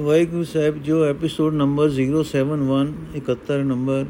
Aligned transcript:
ਵਾਹਿਗੁਰੂ 0.00 0.44
ਸਾਹਿਬ, 0.44 0.82
ਜੋ 0.82 1.04
episode 1.04 1.54
number 1.54 1.88
071 1.88 2.92
71 3.16 3.64
number, 3.64 4.04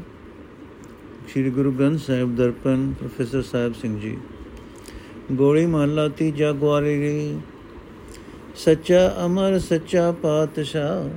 Shri 1.27 1.49
Guru 1.49 1.71
Granth 1.71 1.99
Sahib 1.99 2.35
Darpan, 2.35 2.93
professor 2.99 3.41
Sahib 3.41 3.73
Singh 3.73 3.99
ji. 3.99 4.17
ਗੋਲੀ 5.31 5.65
ਮਹਲਾ 5.65 6.07
ਤੀਜਾ 6.07 6.51
ਗਵਾਰੀ 6.51 7.37
ਸੱਚਾ 8.55 9.15
ਅਮਰ, 9.25 9.59
ਸੱਚਾ 9.59 10.11
ਪਾਤਸ਼ਾਹ। 10.11 11.09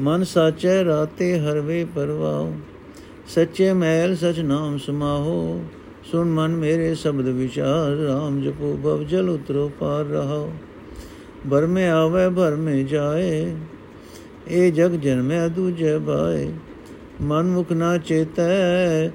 ਮਨ 0.00 0.24
ਸਾਚੈ, 0.24 0.84
ਰਾਤੇ 0.84 1.38
ਹਰਵੇ 1.38 1.84
ਪਰਵਾਉ 1.84 2.52
ਸੱਚੇ 3.28 3.72
ਮਹਿਲ, 3.72 4.16
ਸਚ 4.16 4.40
ਨਾਮ 4.40 4.78
ਸਮਾਹੋ। 4.78 5.64
ਸੁਨ 6.04 6.30
ਮਨ 6.30 6.56
ਮੇਰੇ 6.56 6.94
ਸ਼ਬਦ 6.94 7.28
ਵਿਚਾਰ 7.28 7.96
RAM 7.96 8.40
ਜਪੋ, 8.40 8.78
ਭਵ 8.84 9.04
ਜਲ 9.04 9.30
ਉਤਰੋ, 9.30 9.70
ਪਾਰ 9.80 10.04
ਰਹਾਓ। 10.04 10.52
ਭਰ 11.50 11.66
ਮੇ 11.66 11.88
ਆਵੇ, 11.88 12.28
ਭਰ 12.28 12.56
ਮੇ 12.56 12.82
ਜਾਏ। 12.82 13.56
ਇਹ 14.48 14.72
ਜਗ 14.72 14.90
ਜਨਮੈ 14.90 15.48
ਦੂਜੇ 15.48 15.98
ਬਾਏ। 15.98 16.52
ਮਨ 17.22 17.46
ਮੁਖ 17.46 17.72
ਨਾ 17.72 17.98
ਚੇਤੈ, 17.98 19.08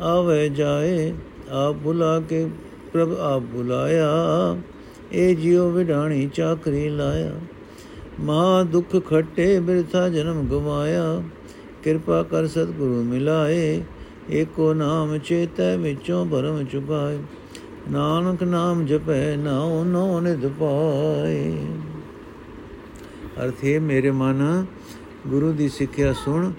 ਆਵੇ 0.00 0.48
ਜਾਏ। 0.48 1.14
ਆਪ 1.50 1.74
ਬੁਲਾ 1.74 2.20
ਕੇ 2.20 2.48
ਪ੍ਰਭ 2.92 3.12
ਆਪ 3.20 3.42
ਬੁਲਾਇਆ। 3.42 4.08
ਇਹ 5.12 5.36
ਜਿਉ 5.36 5.70
ਵਿਡਾਣੀ 5.70 6.30
ਚਾਕਰੀ 6.34 6.88
ਲਾਇਆ। 6.88 7.32
ਮਹਾ 8.20 8.62
ਦੁਖ 8.62 9.10
ਖੱਟੇ 9.10 9.60
ਬਿਰਥਾ 9.60 10.08
ਜਨਮ 10.08 10.46
ਗਵਾਇਆ। 10.46 11.22
ਕਿਰਪਾ 11.82 12.22
ਕਰ 12.22 12.46
ਸਤਿਗੁਰੂ 12.46 13.02
ਮਿਲਾਏ। 13.02 13.82
ਏਕੋ 14.30 14.74
ਨਾਮ 14.74 15.18
ਚੇਤੈ, 15.18 15.76
ਵਿੱਚੋਂ 15.76 16.26
ਭਰਮ 16.26 16.64
ਚੁਕਾਏ। 16.64 17.18
ਨਾਨਕ 17.90 18.42
ਨਾਮ 18.42 18.86
ਜਪੈ, 18.86 19.36
ਨਾਉ 19.36 19.84
ਨੋ 19.84 20.20
ਨਿਧ 20.20 20.46
ਪਾਏ। 20.46 21.66
ਅਰਥੇ 23.44 23.78
ਮੇਰੇ 23.78 24.10
ਮਨ, 24.10 24.66
ਗੁਰੂ 25.26 25.52
ਦੀ 25.52 25.68
ਸਿੱਖਿਆ 25.68 26.12
ਸੁਣ, 26.12 26.52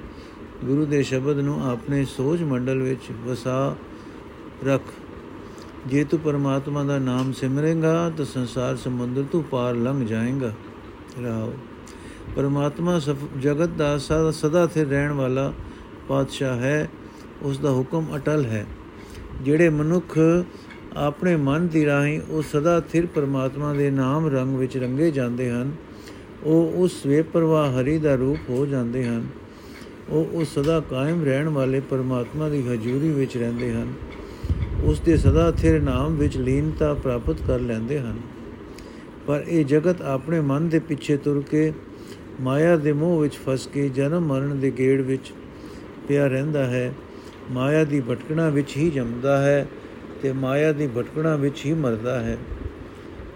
ਗੁਰੂ 0.66 0.86
ਦੇ 0.86 1.03
ਸ਼ਬਦ 1.03 1.39
ਨੂੰ 1.39 1.70
ਆਪਣੇ 1.70 2.05
ਸੋਚ 2.05 2.42
ਮੰਡਲ 2.42 2.81
ਵਿੱਚ 2.81 3.02
ਵਸਾ 3.25 3.75
ਰੱਖ। 4.66 4.81
ਜੇ 5.88 6.03
ਤੂੰ 6.03 6.20
ਪਰਮਾਤਮਾ 6.20 6.83
ਦਾ 6.83 7.00
ਨਾਮ 7.00 7.31
ਸਿਮਰੇਗਾ, 7.31 8.11
ਤਾਂ 8.17 8.25
ਸੰਸਾਰ 8.25 8.75
ਸਮੁੰਦਰ 8.75 9.23
ਤੋਂ 9.31 9.44
ਪਾਰ 9.44 9.75
ਲੰਘ 9.75 10.05
ਜਾਏਗਾ। 10.05 10.53
ਰਾਓ। 11.23 11.53
ਪਰਮਾਤਮਾ 12.36 13.02
ਜਗਤ 13.39 13.70
ਦਾ 13.70 13.98
ਸਦਾ 14.31 14.67
ਸਥਿਰ 14.67 14.88
ਰਹਿਣ 14.88 15.11
ਵਾਲਾ 15.11 15.53
ਪਾਤਸ਼ਾਹ 16.08 16.58
ਹੈ, 16.58 16.89
ਉਸ 17.42 17.59
ਦਾ 17.59 17.72
ਹੁਕਮ 17.72 18.05
ਅਟਲ 18.16 18.45
ਹੈ। 18.45 18.66
ਜਿਹੜੇ 19.42 19.70
ਮਨੁੱਖ 19.70 20.20
ਆਪਣੇ 20.97 21.36
ਮਨ 21.36 21.67
ਦੀ 21.67 21.86
ਰਾਹੀਂ 21.86 22.22
ਉਹ 22.30 22.42
ਸਦਾ 22.42 22.80
ਸਥਿਰ 22.80 23.06
ਪਰਮਾਤਮਾ 23.06 23.73
ਦੇ 23.73 23.92
ਨਾਮ 23.92 24.28
ਰੰਗ 24.28 24.56
ਵਿੱਚ 24.56 24.78
ਰੰਗੇ 24.78 25.11
ਜਾਂਦੇ 25.11 25.52
ਹਨ। 25.52 25.72
ਉਹ 26.44 26.72
ਉਸ 26.75 27.06
ਵੇਪਰਵਾਹ 27.06 27.72
ਹਰੀ 27.72 27.98
ਦਾ 27.98 28.16
ਰੂਪ 28.16 28.50
ਹੋ 28.50 28.66
ਜਾਂਦੇ 28.66 29.06
ਹਨ। 29.06 29.28
ਉਹ 30.09 30.25
ਉਸ 30.33 30.59
ਸਦਾ 30.59 30.80
ਕਾਇਮ 30.80 31.23
ਰਹਿਣ 31.23 31.50
ਵਾਲੇ 31.50 31.80
ਪਰਮਾਤਮਾ 31.80 32.50
ਦੀ 32.50 32.61
ਹਜ਼ੂਰੀ 32.61 33.09
ਵਿੱਚ 33.09 33.38
ਰਹਿੰਦੇ 33.38 33.73
ਹਨ। 33.73 33.94
ਉਸ 34.83 35.00
ਦੇ 35.00 35.17
ਸਦਾ 35.17 35.52
ਸਥਿਰ 35.52 35.81
ਨਾਮ 35.81 36.16
ਵਿੱਚ 36.16 36.38
ਲੀਨਤਾ 36.38 36.94
ਪ੍ਰਾਪਤ 36.94 37.36
ਕਰ 37.48 37.59
ਲੈਂਦੇ 37.59 38.00
ਹਨ। 38.00 38.20
ਪਰ 39.28 39.44
ਇਹ 39.48 39.66
ਜਗਤ 39.66 40.02
ਆਪਣੇ 40.02 40.39
ਮਨ 40.39 40.70
ਦੇ 40.70 40.80
ਪਿੱਛੇ 40.80 41.17
ਤੁਰ 41.17 41.44
ਕੇ 41.52 41.73
ਮਾਇਆ 42.42 42.76
ਦੇ 42.76 42.94
ਮੋਹ 42.94 43.20
ਵਿੱਚ 43.20 43.36
ਫਸ 43.36 43.67
ਕੇ 43.67 43.89
ਜਨਮ 43.89 44.22
ਮਰਨ 44.22 44.59
ਦੇ 44.59 44.72
ਗੇੜ 44.72 45.02
ਵਿੱਚ 45.02 45.33
ਪਿਆ 46.08 46.28
ਰਹਿੰਦਾ 46.28 46.66
ਹੈ। 46.66 46.94
ਮਾਇਆ 47.52 47.83
ਦੀ 47.83 48.02
ਭਟਕਣਾ 48.02 48.50
ਵਿੱਚ 48.50 48.78
ਹੀ 48.78 48.89
ਜੰਮਦਾ 48.89 49.42
ਹੈ। 49.42 49.67
ਤੇ 50.22 50.31
ਮਾਇਆ 50.31 50.72
ਦੀ 50.72 50.88
ਭਟਕਣਾ 50.88 51.36
ਵਿੱਚ 51.36 51.66
ਹੀ 51.66 51.73
ਮਰਦਾ 51.73 52.19
ਹੈ। 52.19 52.38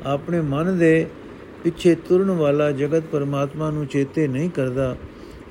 ਆਪਣੇ 0.06 0.42
ਮਨ 0.42 0.78
ਦੇ 0.78 1.06
ਪਿੱਛੇ 1.64 1.96
ਤੁਰਨ 1.96 2.32
ਵਾਲਾ 2.32 2.72
ਜਗਤ 2.72 3.04
ਪਰਮਾਤਮਾ 3.04 3.70
ਨੂੰ 3.72 3.86
ਚੇਤੇ 3.86 4.28
ਨਹੀਂ 4.28 4.50
ਕਰਦਾ 4.50 4.96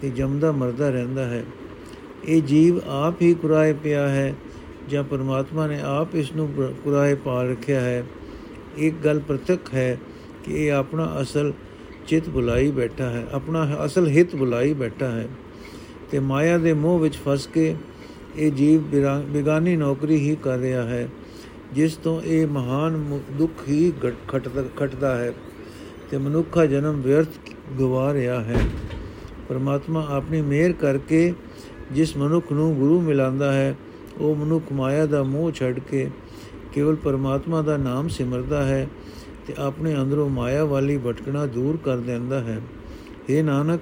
ਤੇ 0.01 0.11
ਜੰਮਦਾ 0.11 0.53
ਮਰਦਾ 0.53 0.91
ਰਹਿੰਦਾ 0.91 1.25
ਹੈ। 1.25 1.45
ਇਹ 2.25 2.43
ਜੀਵ 2.43 2.81
ਆਪ 2.87 3.23
ਹੀ 3.23 3.33
ਕੁਰਾਏ 3.35 3.73
ਪਿਆ 3.73 4.09
ਹੈ 4.09 4.35
ਜਾਂ 4.89 5.03
ਪਰਮਾਤਮਾ 5.05 5.67
ਨੇ 5.67 5.81
ਆਪ 5.81 6.15
ਇਸ 6.15 6.33
ਨੂੰ 6.33 6.49
ਕੁਰਾਏ 6.85 7.15
ਪਾ 7.15 7.43
ਰੱਖਿਆ 7.43 7.81
ਹੈ। 7.81 8.05
ਇੱਕ 8.77 8.95
ਗੱਲ 9.05 9.21
ਪ੍ਰਤੱਖ 9.21 9.75
ਹੈ 9.75 9.99
ਕਿ 10.45 10.67
ਇਹ 10.67 10.73
ਆਪਣਾ 10.73 11.17
ਅਸਲ 11.23 11.53
ਚਿਤ 12.07 12.29
ਬੁਲਾਈ 12.29 12.71
ਬੈਠਾ 12.71 13.05
ਹੈ, 13.05 13.27
ਆਪਣਾ 13.33 13.67
ਅਸਲ 13.87 14.07
ਹਿੱਤ 14.09 14.37
ਬੁਲਾਈ 14.37 14.73
ਬੈਠਾ 14.73 15.11
ਹੈ। 15.11 15.29
ਤੇ 16.11 16.19
ਮਾਇਆ 16.19 16.59
ਦੇ 16.59 16.73
ਮੋਹ 16.73 16.99
ਵਿੱਚ 16.99 17.17
ਫਸ 17.17 17.47
ਕੇ 17.47 17.75
ਇਹ 18.37 18.53
ਜੀਵ 18.53 18.81
ਬਿਗਾਨੀ 19.29 19.77
ਨੌਕਰੀ 19.77 20.17
ਹੀ 20.21 20.37
ਕਰ 20.43 20.59
ਰਿਹਾ 20.59 20.83
ਹੈ। 20.83 21.09
ਜਿਸ 21.75 21.95
ਤੋਂ 21.97 22.21
ਇਹ 22.23 22.47
ਮਹਾਨ 22.47 23.21
ਦੁੱਖ 23.33 23.69
ਹੀ 23.69 23.93
ਖਟਦਾ 24.77 25.15
ਹੈ 25.17 25.33
ਤੇ 26.11 26.19
ਮਨੁੱਖਾ 26.19 26.67
ਜਨਮ 26.67 27.01
ਵਿਅਰਥ 27.01 27.51
ਗਵਾ 27.81 28.13
ਰਿਹਾ 28.13 28.41
ਹੈ। 28.41 28.59
ਪਰਮਾਤਮਾ 29.49 30.07
ਆਪਣੀ 30.11 30.41
ਮਿਹਰ 30.43 30.73
ਕਰਕੇ 30.73 31.33
ਜਿਸ 31.93 32.17
ਮਨੁੱਖ 32.17 32.53
ਨੂੰ 32.53 32.75
ਗੁਰੂ 32.75 33.01
ਮਿਲਾਂਦਾ 33.01 33.53
ਹੈ, 33.53 33.75
ਉਹ 34.19 34.35
ਮਨੁੱਖ 34.37 34.73
ਮਾਇਆ 34.73 35.07
ਦਾ 35.07 35.23
ਮੋਹ 35.23 35.51
ਛੱਡ 35.51 35.79
ਕੇ 35.81 36.11
ਕੇਵਲ 36.73 36.95
ਪਰਮਾਤਮਾ 36.95 37.63
ਦਾ 37.63 37.77
ਨਾਮ 37.77 38.09
ਸਿਮਰਦਾ 38.09 38.65
ਹੈ 38.65 38.87
ਤੇ 39.47 39.55
ਆਪਣੇ 39.59 39.95
ਅੰਦਰੋਂ 39.95 40.29
ਮਾਇਆ 40.29 40.65
ਵਾਲੀ 40.65 40.99
ਭਟਕਣਾ 40.99 41.47
ਦੂਰ 41.47 41.79
ਕਰ 41.85 41.97
ਦਿੰਦਾ 41.97 42.41
ਹੈ। 42.41 42.61
हे 43.29 43.45
ਨਾਨਕ, 43.45 43.81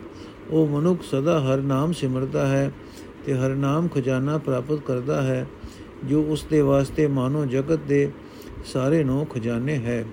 ਉਹ 0.50 0.66
ਮਨੁੱਖ 0.68 1.02
ਸਦਾ 1.02 1.40
ਹਰ 1.40 1.58
ਨਾਮ 1.58 1.92
ਸਿਮਰਦਾ 1.92 2.46
ਹੈ 2.46 2.70
ਤੇ 3.26 3.34
ਹਰ 3.34 3.54
ਨਾਮ 3.56 3.88
ਖਜ਼ਾਨਾ 3.88 4.38
ਪ੍ਰਾਪਤ 4.38 4.80
ਕਰਦਾ 4.80 5.22
ਹੈ। 5.22 5.46
ਜੋ 6.04 6.22
ਉਸ 6.22 6.46
ਦੇ 6.50 6.60
ਵਾਸਤੇ 6.60 7.06
ਮਾਨੋ 7.06 7.46
ਜਗਤ 7.46 7.80
ਦੇ 7.88 8.10
ਸਾਰੇ 8.64 9.04
ਨੋ 9.04 9.26
ਖਜ਼ਾਨੇ 9.30 9.74
ਹੈ। 9.74 10.04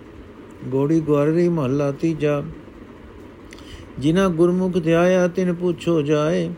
ਗੋੜੀ 0.67 0.99
ਗਵਾਰੀ 0.99 1.49
ਮਹੱਲਾ 1.49 1.91
ਤੀਜਾ। 1.91 2.43
ਜਿਨਾ 3.99 4.27
ਗੁਰਮੁਖ 4.27 4.73
ਧਿਆਇਆ, 4.83 5.27
ਤਿਨ 5.27 5.53
ਪੁੱਛੋ 5.53 6.01
ਜਾਏ। 6.01 6.49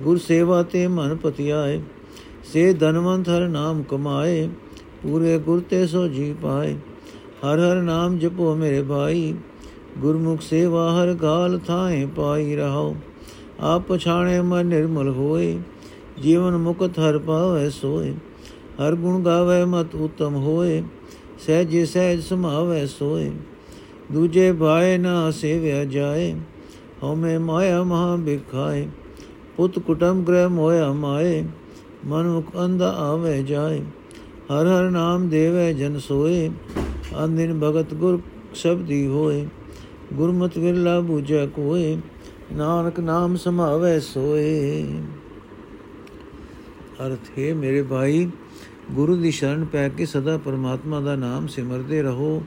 ਗੁਰ 0.00 0.18
ਸੇਵਾ 0.18 0.62
ਤੇ 0.62 0.86
ਮਨ 0.86 1.16
ਪਤਿਆਏ। 1.16 1.82
ਸੇ 2.52 2.72
ਧਨਵੰਤ 2.72 3.28
ਹਰ 3.28 3.48
ਨਾਮ 3.48 3.82
ਕਮਾਏ। 3.82 4.48
ਪੂਰੇ 5.02 5.38
ਗੁਰ 5.38 5.60
ਤੇ 5.60 5.86
ਸੋ 5.86 6.08
ਜੀ 6.08 6.34
ਪਾਏ। 6.42 6.74
ਹਰ 7.18 7.58
ਹਰ 7.58 7.82
ਨਾਮ 7.82 8.18
ਜਪੋ 8.18 8.54
ਮੇਰੇ 8.54 8.82
ਭਾਈ। 8.82 9.34
ਗੁਰਮੁਖ 9.98 10.40
ਸੇਵਾ 10.40 11.02
ਹਰ 11.02 11.14
ਗਾਲ 11.14 11.58
ਥਾਏ 11.58 12.06
ਪਾਈ 12.16 12.56
ਰਹਾਓ। 12.56 12.96
ਆਪ 13.60 13.82
ਪਛਾਣੇ 13.88 14.40
ਮਨ 14.40 14.66
ਨਿਰਮਲ 14.66 15.08
ਹੋਏ। 15.08 15.58
ਜੀਵਨ 16.22 16.56
ਮੁਕਤ 16.56 16.98
ਹਰ 16.98 17.18
ਪਾਵੇ 17.18 17.70
ਸੋਏ। 17.70 18.14
ਹਰ 18.80 18.94
ਗੁਣ 18.94 19.22
ਗਾਵੇ 19.22 19.64
ਮਤ 19.64 19.94
ਉਤਮ 19.94 20.34
ਹੋਏ, 20.34 20.82
ਸਹਿਜ 21.46 21.76
ਸਹਿਜ 21.84 22.22
ਸਮਾਵੇ 22.22 22.86
ਸੋਏ। 22.86 23.30
ਦੂਜੇ 24.12 24.52
ਭਾਏ 24.52 24.96
ਨਾ 24.98 25.30
ਸੇਵਿਆ 25.30 25.84
ਜਾਏ, 25.84 26.34
ਹਉਮੈ 27.02 27.38
ਮਾਇਆ 27.38 27.82
ਮਹਾ 27.82 28.16
ਬਿਖਾਏ। 28.16 28.88
ਪੁੱਤ 29.56 29.78
ਕੁਟਮ 29.78 30.22
ਗ੍ਰਹਿ 30.24 30.48
ਮੋਇਆ 30.48 30.92
ਮਾਏ 30.92 31.44
ਮਨ 32.06 32.28
ਮੁਖ 32.28 32.46
ਅੰਦਾ 32.64 32.90
ਆਵੇ 32.90 33.42
ਜਾਏ। 33.42 33.80
ਹਰ 34.50 34.66
ਹਰ 34.66 34.90
ਨਾਮ 34.90 35.28
ਦੇਵੇ 35.28 35.72
ਜਨ 35.74 35.98
ਸੋਏ 35.98 36.50
ਅੰਦਿਨ 37.24 37.58
ਭਗਤ 37.60 37.94
ਗੁਰ 37.94 38.20
ਸ਼ਬਦੀ 38.54 39.06
ਹੋਏ। 39.06 39.46
ਗੁਰਮਤਿ 40.12 40.60
ਵਿਰਲਾ 40.60 41.00
ਬੂਝੈ 41.00 41.46
ਕੋਏ, 41.46 41.96
ਨਾਨਕ 42.52 43.00
ਨਾਮ 43.00 43.36
ਸਮਾਵੇ 43.36 43.98
ਸੋਏ। 44.00 44.84
ਅਰਥ 47.06 47.38
ਹੈ, 47.38 47.54
ਮੇਰੇ 47.54 47.82
ਭਾਈ 47.82 48.28
ਗੁਰੂ 48.90 49.16
ਦੀ 49.16 49.30
ਸ਼ਰਨ 49.30 49.64
ਪੈ 49.64 49.88
ਕੇ 49.88 50.06
ਸਦਾ 50.06 50.38
ਪਰਮਾਤਮਾ 50.38 51.00
ਦਾ 51.00 51.16
ਨਾਮ 51.16 51.46
ਸਿਮਰਦੇ 51.46 52.02
ਰਹੋ। 52.02 52.42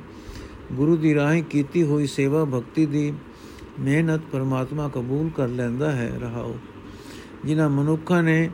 ਗੁਰੂ 0.72 0.98
ਦੀ 0.98 1.16
ਰਾਹੀਂ 1.16 1.44
ਕੀਤੀ 1.44 1.84
ਹੋਈ 1.84 2.08
ਸੇਵਾ 2.08 2.46
ਭਗਤੀ 2.46 2.86
ਦੀ 2.86 3.14
ਮਿਹਨਤ 3.80 4.22
ਪਰਮਾਤਮਾ 4.32 4.90
ਕਬੂਲ 4.94 5.30
ਕਰ 5.30 5.48
ਲੈਂਦਾ 5.48 5.92
ਹੈ, 5.92 6.12
ਰਹਾਓ। 6.22 6.56
ਜਿਨ੍ਹਾਂ 7.46 7.70
ਮਨੁੱਖਾਂ 7.70 8.24
ਨੇ 8.24 8.50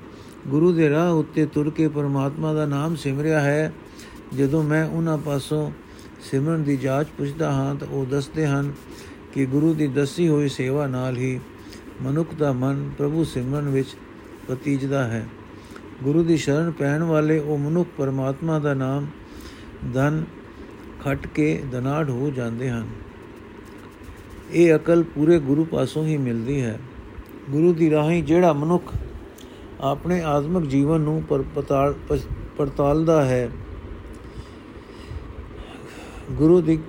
ਗੁਰੂ 0.47 0.71
ਦੇ 0.73 0.89
ਰਾਹ 0.89 1.11
ਉੱਤੇ 1.11 1.45
ਤੁਰ 1.45 1.69
ਕੇ 1.69 1.87
ਪਰਮਾਤਮਾ 1.87 2.53
ਦਾ 2.53 2.65
ਨਾਮ 2.65 2.95
ਸਿਮਰਿਆ 2.95 3.39
ਹੈ, 3.39 3.73
ਜਦੋਂ 4.37 4.63
ਮੈਂ 4.63 4.85
ਉਹਨਾਂ 4.85 5.17
ਪਾਸੋਂ 5.17 5.71
ਸਿਮਰਨ 6.31 6.63
ਦੀ 6.63 6.77
ਜਾਂਚ 6.77 7.07
ਪੁੱਛਦਾ 7.17 7.51
ਹਾਂ, 7.51 7.75
ਤਾਂ 7.75 7.87
ਉਹ 7.87 8.05
ਦੱਸਦੇ 8.05 8.47
ਹਨ 8.47 8.73
ਕਿ 9.33 9.45
ਗੁਰੂ 9.45 9.73
ਦੀ 9.73 9.87
ਦੱਸੀ 9.87 10.27
ਹੋਈ 10.27 10.49
ਸੇਵਾ 10.49 10.87
ਨਾਲ 10.87 11.17
ਹੀ 11.17 11.39
ਮਨੁੱਖ 12.01 12.33
ਦਾ 12.33 12.51
ਮਨ 12.53 12.91
ਪ੍ਰਭੂ 12.97 13.23
ਸਿਮਰਨ 13.23 13.69
ਵਿੱਚ 13.69 13.87
ਪਤੀਜਦਾ 14.47 15.03
ਹੈ। 15.03 15.27
ਗੁਰੂ 16.03 16.23
ਦੀ 16.23 16.37
ਸ਼ਰਨ 16.37 16.71
ਪੈਣ 16.71 17.03
ਵਾਲੇ 17.03 17.39
ਉਹ 17.39 17.57
ਮਨੁੱਖ 17.57 17.89
ਪਰਮਾਤਮਾ 17.97 18.59
ਦਾ 18.59 18.73
ਨਾਮ 18.73 19.07
ਧਨ 19.93 20.23
ਖਟ 21.03 21.27
ਕੇ 21.27 21.61
ਦਨਾੜ 21.71 22.09
ਹੋ 22.09 22.29
ਜਾਂਦੇ 22.29 22.69
ਹਨ। 22.69 22.87
ਇਹ 24.51 24.75
ਅਕਲ 24.75 25.03
ਪੂਰੇ 25.03 25.39
ਗੁਰੂ 25.39 25.63
ਪਾਸੋਂ 25.63 26.05
ਹੀ 26.05 26.17
ਮਿਲਦੀ 26.17 26.61
ਹੈ। 26.61 26.79
ਗੁਰੂ 27.49 27.73
ਦੀ 27.73 27.89
ਰਾਹੀਂ 27.91 28.23
ਜਿਹੜਾ 28.23 28.53
ਮਨੁੱਖ 28.53 28.93
ਆਪਣੇ 29.81 30.21
ਆਤਮਿਕ 30.23 30.65
ਜੀਵਨ 30.65 31.01
ਨੂੰ 31.01 31.23
ਪੜਤਾਲਦਾ 32.57 33.25
ਹੈ, 33.25 33.49
ਗੁਰੂ 36.31 36.61
ਦੀ 36.61 36.79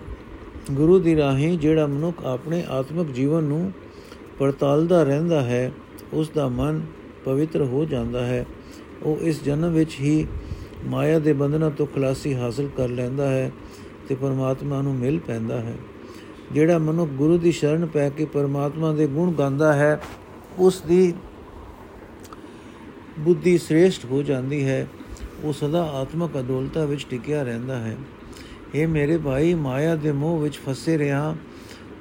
ਗੁਰੂ 0.70 0.98
ਦੀ 0.98 1.16
ਰਾਹੀਂ 1.16 1.58
ਜਿਹੜਾ 1.58 1.86
ਮਨੁੱਖ 1.86 2.24
ਆਪਣੇ 2.24 2.62
ਆਤਮਿਕ 2.70 3.08
ਜੀਵਨ 3.08 3.42
ਨੂੰ 3.42 3.72
ਪੜਤਾਲਦਾ 4.38 5.02
ਰਹਿੰਦਾ 5.02 5.40
ਹੈ 5.40 5.70
ਉਸ 6.12 6.30
ਦਾ 6.30 6.48
ਮਨ 6.48 6.80
ਪਵਿੱਤਰ 7.24 7.62
ਹੋ 7.62 7.84
ਜਾਂਦਾ 7.84 8.24
ਹੈ। 8.26 8.44
ਉਹ 9.02 9.18
ਇਸ 9.20 9.42
ਜਨਮ 9.42 9.72
ਵਿੱਚ 9.72 9.96
ਹੀ 10.00 10.26
ਮਾਇਆ 10.84 11.18
ਦੇ 11.18 11.32
ਬੰਧਨਾਂ 11.32 11.70
ਤੋਂ 11.70 11.86
ਖਲਾਸੀ 11.86 12.34
ਹਾਸਲ 12.34 12.68
ਕਰ 12.76 12.88
ਲੈਂਦਾ 12.88 13.30
ਹੈ 13.30 13.50
ਤੇ 14.08 14.14
ਪਰਮਾਤਮਾ 14.14 14.82
ਨੂੰ 14.82 14.94
ਮਿਲ 14.94 15.18
ਪੈਂਦਾ 15.18 15.60
ਹੈ। 15.60 15.74
ਜਿਹੜਾ 16.52 16.78
ਮਨੁੱਖ 16.78 17.10
ਗੁਰੂ 17.10 17.38
ਦੀ 17.38 17.52
ਸ਼ਰਨ 17.52 17.86
ਪੈ 17.86 18.08
ਕੇ 18.10 18.24
ਪਰਮਾਤਮਾ 18.24 18.92
ਦੇ 18.92 19.06
ਗੁਣ 19.06 19.32
ਗਾਉਂਦਾ 19.32 19.72
ਹੈ 19.72 20.00
ਉਸ 20.58 20.80
ਦੀ 20.80 21.14
ਬੁੱਧੀ 23.18 23.58
ਸ੍ਰੇਸ਼ਟ 23.58 24.04
ਹੋ 24.04 24.22
ਜਾਂਦੀ 24.22 24.64
ਹੈ, 24.64 24.86
ਉਹ 25.44 25.52
ਸਦਾ 25.52 25.82
ਆਤਮਕ 25.82 26.38
ਅਡੋਲਤਾ 26.38 26.84
ਵਿੱਚ 26.84 27.06
ਟਿਕਿਆ 27.10 27.42
ਰਹਿੰਦਾ 27.42 27.78
ਹੈ। 27.78 27.96
ਇਹ 28.74 28.88
ਮੇਰੇ 28.88 29.18
ਭਾਈ, 29.18 29.54
ਮਾਇਆ 29.54 29.96
ਦੇ 29.96 30.12
ਮੋਹ 30.12 30.38
ਵਿੱਚ 30.38 30.58
ਫਸੇ 30.68 30.98
ਰਿਹਾ, 30.98 31.36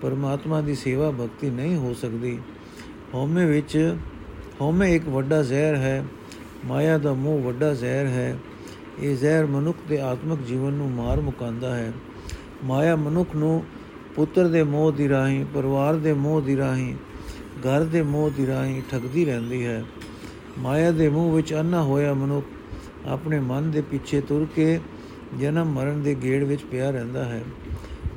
ਪਰਮਾਤਮਾ 0.02 0.62
ਦੀ 0.62 0.75
ਸੇਵਾ 0.75 1.12
ਭਗਤੀ 1.12 1.50
ਨਹੀਂ 1.50 1.75
ਹੋ 1.75 1.94
ਸਕਦੀ। 1.94 2.40
ਹਉਮੈ 3.13 3.45
ਵਿੱਚ, 3.45 3.95
ਹਉਮੈ 4.62 4.88
ਇੱਕ 4.88 5.10
ਵੱਡਾ 5.10 5.44
ਜ਼ਹਿਰ 5.44 5.75
ਹੈ 5.75 6.06
ਮਾਇਆ 6.66 6.98
ਦਾ 6.98 7.14
ਮੋਹ 7.14 7.40
ਵੱਡਾ 7.40 7.74
ਜ਼ਹਿਰ 7.74 8.08
ਹੈ। 8.08 8.38
ਇਹ 9.00 9.18
ਜ਼ਹਿਰ 9.18 9.46
ਮਨੁੱਖ 9.46 9.78
ਦੇ 9.90 10.02
ਆਤਮਿਕ 10.02 10.40
ਜੀਵਨ 10.40 10.74
ਨੂੰ 10.74 10.92
ਮਾਰ 10.92 11.22
ਮੁਕਾਂਦਾ 11.22 11.76
ਹੈ। 11.76 11.94
ਮਾਇਆ 12.64 12.96
ਮਨੁੱਖ 12.96 13.36
ਨੂੰ 13.36 13.64
ਪੁੱਤਰ 14.16 14.48
ਦੇ 14.48 14.64
ਮੋਹ 14.64 14.92
ਦੀ 14.92 15.10
ਰਾਹੀਂ, 15.10 15.46
ਪਰਿਵਾਰ 15.46 15.96
ਦੇ 15.96 16.14
ਮੋਹ 16.14 16.42
ਦੀ 16.42 16.58
ਰਾਹੀਂ, 16.58 16.96
ਘਰ 17.60 17.84
ਦੇ 17.84 18.02
ਮੋਹ 18.02 18.30
ਦੀ 18.30 18.48
ਰਾਹੀਂ 18.48 18.82
ਠਗਦੀ 18.92 19.26
ਰਹਿੰਦੀ 19.26 19.66
ਹੈ। 19.66 19.84
ਮਾਇਆ 20.60 20.92
ਦੇ 20.92 21.10
ਮੋਹ 21.10 21.36
ਵਿੱਚ 21.36 21.54
ਅੰਨਾ 21.54 21.84
ਹੋਇਆ 21.84 22.14
ਮਨੁੱਖ 22.14 22.46
ਆਪਣੇ 23.08 23.40
ਮਨ 23.40 23.72
ਦੇ 23.72 23.82
ਪਿੱਛੇ 23.82 24.22
ਤੁਰ 24.22 24.48
ਕੇ 24.56 24.80
ਜਨਮ 25.40 25.68
ਮਰਨ 25.68 26.02
ਦੇ 26.02 26.16
ਗੇੜ 26.16 26.44
ਵਿੱਚ 26.44 26.62
ਪਿਆ 26.64 26.90
ਰਹਿੰਦਾ 26.90 27.26
ਹੈ। 27.26 27.44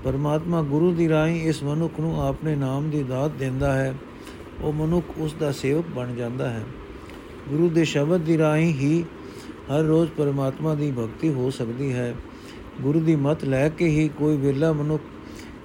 ਪਰਮਾਤਮਾ 0.04 0.62
ਗੁਰੂ 0.62 0.92
ਦੀ 0.92 1.08
ਰਾਹੀਂ 1.08 1.42
ਇਸ 1.42 1.62
ਮਨੁੱਖ 1.62 2.00
ਨੂੰ 2.00 2.26
ਆਪਣੇ 2.26 2.56
ਨਾਮ 2.56 2.90
ਦੀ 2.90 3.02
ਦਾਤ 3.02 3.30
ਦਿੰਦਾ 3.30 3.72
ਹੈ। 3.72 3.94
ਉਹ 4.60 4.72
ਮਨੁੱਖ 4.72 5.06
ਉਸ 5.18 5.34
ਦਾ 5.40 5.52
ਸੇਵਕ 5.52 5.84
ਬਣ 5.96 6.14
ਜਾਂਦਾ 6.14 6.50
ਹੈ। 6.50 6.62
ਗੁਰੂ 7.48 7.68
ਦੇ 7.68 7.84
ਸ਼ਬਦ 7.84 8.20
ਦੀ 8.20 8.38
ਰਾਹੀਂ 8.38 8.72
ਹੀ 8.72 9.02
ਹਰ 9.70 9.82
ਰੋਜ਼ 9.82 10.10
ਪਰਮਾਤਮਾ 10.10 10.74
ਦੀ 10.74 10.90
ਭਗਤੀ 10.92 11.32
ਹੋ 11.32 11.50
ਸਕਦੀ 11.50 11.92
ਹੈ। 11.92 12.14
ਗੁਰੂ 12.80 13.00
ਦੀ 13.00 13.16
ਮਤ 13.16 13.44
ਲੈ 13.44 13.68
ਕੇ 13.68 13.88
ਹੀ 13.88 14.08
ਕੋਈ 14.08 14.36
ਵਿਰਲਾ 14.36 14.72
ਮਨੁੱਖ 14.72 15.02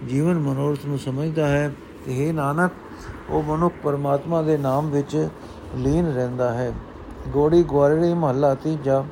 ਜੀਵਨ 0.08 0.40
ਮਨੋਰਥ 0.40 0.86
ਨੂੰ 0.86 1.00
ਸਮਝਦਾ 1.00 1.48
ਹੈ 1.48 1.74
ਤੇ 2.06 2.28
ਇਹ 2.28 2.34
ਨਾਨਕ, 2.34 2.72
ਉਹ 3.30 3.44
ਮਨੁੱਖ 3.44 3.76
ਪਰਮਾਤਮਾ 3.84 4.42
ਦੇ 4.42 4.58
ਨਾਮ 4.58 4.90
ਵਿੱਚ 4.90 5.30
ਲੀਨ 5.76 6.08
ਰਹਿੰਦਾ 6.08 6.54
ਹੈ। 6.54 6.74
ਗੋੜੀ 7.28 7.64
ਗਵਾਰੜੀ 7.64 8.14
ਮਹੱਲਾ 8.14 8.54
ਤੀਜਾ। 8.56 9.04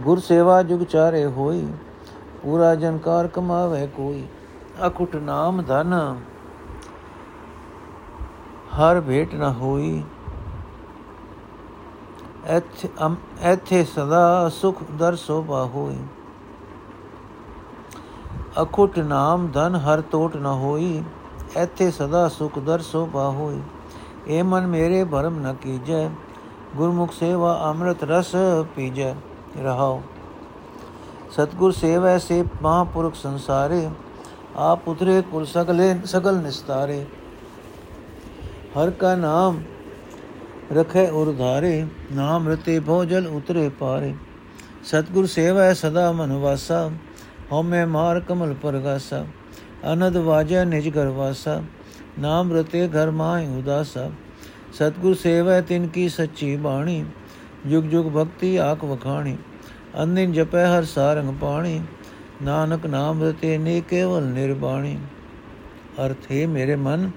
ਗੁਰ 0.00 0.18
ਸੇਵਾ 0.18 0.62
ਜੁਗ 0.62 0.80
ਚਾਰੇ 0.80 1.24
ਹੋਈ, 1.26 1.66
ਪੂਰਾ 2.42 2.74
ਜਨਕਾਰ 2.74 3.28
ਕਮਾਵੇ 3.28 3.86
ਕੋਈ। 3.86 4.22
ਅਖੁਟ 4.86 5.16
ਨਾਮ 5.16 5.62
ਧਨ, 5.62 6.16
ਹਰ 8.74 9.00
ਭੇਟ 9.00 9.34
ਨਾ 9.34 9.52
ਹੋਈ। 9.52 10.02
ਐਥੇ 12.46 13.84
ਸਦਾ 13.86 14.48
ਸੁਖ 14.52 14.82
ਦਰ 14.98 15.16
ਸੋਭਾ 15.16 15.64
ਹੋਈ 15.64 15.96
ਅਖੁਟ 18.62 18.98
ਨਾਮ 18.98 19.48
ਧਨ 19.54 19.76
ਹਰ 19.76 20.02
ਟੋਟ 20.10 20.36
ਨ 20.36 20.46
ਹੋਈ 20.56 21.02
ਐਥੇ 21.56 21.90
ਸਦਾ 21.90 22.28
ਸੁਖ 22.28 22.58
ਦਰ 22.58 22.82
ਸੋਭਾ 22.82 23.28
ਹੋਈ 23.30 23.60
ਏ 24.28 24.42
ਮਨ 24.42 24.66
ਮੇਰੇ 24.66 25.02
ਭਰਮ 25.04 25.40
ਨ 25.40 25.54
ਕੀਜੈ 25.54 26.08
ਗੁਰਮੁਖ 26.76 27.12
ਸੇਵਾ 27.12 27.58
ਅੰਮ੍ਰਿਤ 27.64 28.04
ਰਸ 28.04 28.34
ਪੀਜੈ 28.76 29.14
ਰਹਾਓ 29.58 30.00
ਸਤਗੁਰ 31.32 31.72
ਸੇਵੈ 31.72 32.16
ਸੇ 32.18 32.42
ਮਹਾਪੁਰਖ 32.62 33.14
ਸੰਸਾਰੇ 33.14 33.88
ਆਪ 34.58 34.88
ਉਤਰੇ 34.88 35.20
ਕੁਲ 35.22 35.44
ਸਗਲੇ 35.46 35.94
ਸਗਲ 36.06 36.36
ਨਿਸਤਾਰੇ 36.36 37.04
ਹਰ 38.76 38.90
ਕਾ 38.90 39.14
ਨਾਮ 39.16 39.62
ਰਖੇ 40.72 41.06
ਉਰ 41.06 41.32
ਧਾਰੇ, 41.32 41.86
ਨਾਮ 42.12 42.48
ਰਤੇ 42.48 42.80
ਭੋਜਲ 42.80 43.26
ਉਤਰੇ 43.26 43.68
ਪਾਰੇ। 43.68 44.14
ਸਤਗੁਰ 44.84 45.26
ਸੇਵੈ 45.26 45.72
ਸਦਾ 45.72 46.12
ਮਨ 46.12 46.32
ਵਾਸਾ, 46.32 46.90
ਹਉਮੈ 47.52 47.86
ਮਾਰ 47.86 48.20
ਕਮਲ 48.20 48.54
ਪਰਗਾਸਾ। 48.54 49.26
ਅਨੰਦ 49.92 50.16
ਵਾਜੈ 50.16 50.64
ਨਿਜ 50.64 50.88
ਘਰ 50.88 51.06
ਵਾਸਾ, 51.06 51.62
ਨਾਮ 52.18 52.52
ਰਤੇ 52.52 52.88
ਘਰ 52.88 53.10
ਮਾਇ 53.10 53.46
ਉਦਾਸਾ। 53.46 54.10
ਸਤਗੁਰ 54.72 55.14
ਸੇਵੈ 55.14 55.60
ਤਿਨ 55.60 55.86
ਕੀ 55.86 56.08
ਸੱਚੀ 56.08 56.56
ਬਾਣੀ, 56.56 57.04
ਜੁਗ 57.66 57.84
ਜੁਗ 57.84 58.06
ਭਗਤੀ 58.06 58.56
ਆਖ 58.56 58.84
ਵਖਾਣੀ। 58.84 59.36
ਅੰਦਿਨ 60.02 60.32
ਜਪੈ 60.32 60.66
ਹਰ 60.66 60.84
ਸਾਰੰਗ 60.84 61.34
ਪਾਣੀ, 61.40 61.80
ਨਾਨਕ 62.42 62.86
ਨਾਮ 62.86 63.22
ਰਤੇ 63.22 63.58
ਨੇ 63.58 63.82
ਕੇਵਲ 63.88 64.22
ਨਿਰਬਾਣੀ। 64.22 64.98
ਅਰਥ 66.06 66.32
ਹੈ 66.32 66.46
ਮੇਰੇ 66.46 66.76
ਮਨ 66.76 67.10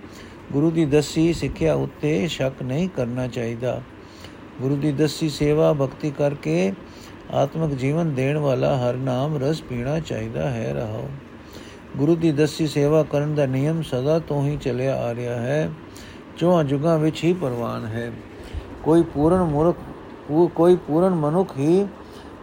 ਗੁਰੂ 0.51 0.71
ਦੀ 0.71 0.85
ਦਸੀ 0.85 1.33
ਸਿੱਖਿਆ 1.33 1.73
ਉੱਤੇ 1.73 2.27
ਸ਼ੱਕ 2.27 2.63
ਨਹੀਂ 2.63 2.89
ਕਰਨਾ 2.89 3.27
ਚਾਹੀਦਾ। 3.27 3.81
ਗੁਰੂ 4.61 4.75
ਦੀ 4.75 4.91
ਦਸੀ 4.91 5.29
ਸੇਵਾ 5.29 5.73
ਭਗਤੀ 5.73 6.11
ਕਰਕੇ 6.11 6.73
ਆਤਮਿਕ 7.31 7.77
ਜੀਵਨ 7.77 8.13
ਦੇਣ 8.13 8.37
ਵਾਲਾ 8.37 8.77
ਹਰ 8.77 8.93
ਨਾਮ 8.93 9.43
ਰਸ 9.43 9.61
ਪੀਣਾ 9.61 9.99
ਚਾਹੀਦਾ 9.99 10.49
ਹੈ, 10.49 10.73
ਰਹਾਓ। 10.73 11.09
ਗੁਰੂ 11.97 12.15
ਦੀ 12.15 12.31
ਦਸੀ 12.31 12.67
ਸੇਵਾ 12.67 13.03
ਕਰਨ 13.03 13.35
ਦਾ 13.35 13.45
ਨਿਯਮ 13.45 13.81
ਸਦਾ 13.81 14.19
ਤੋਂ 14.19 14.43
ਹੀ 14.43 14.57
ਚੱਲਿਆ 14.57 14.95
ਆ 14.95 15.15
ਰਿਹਾ 15.15 15.35
ਹੈ। 15.35 15.71
ਚੋਹਾਂ 16.37 16.63
ਜੁਗਾਂ 16.63 16.99
ਵਿੱਚ 16.99 17.23
ਹੀ 17.23 17.33
ਪ੍ਰਵਾਨ 17.33 17.85
ਹੈ। 17.85 18.11
ਕੋਈ 18.83 19.01
ਪੂਰਨ 19.01 19.43
ਮੂਰਖ 19.43 19.77
ਕੋਈ 20.55 20.75
ਪੂਰਨ 20.75 21.09
ਮਨੁੱਖ 21.09 21.57
ਹੀ 21.57 21.87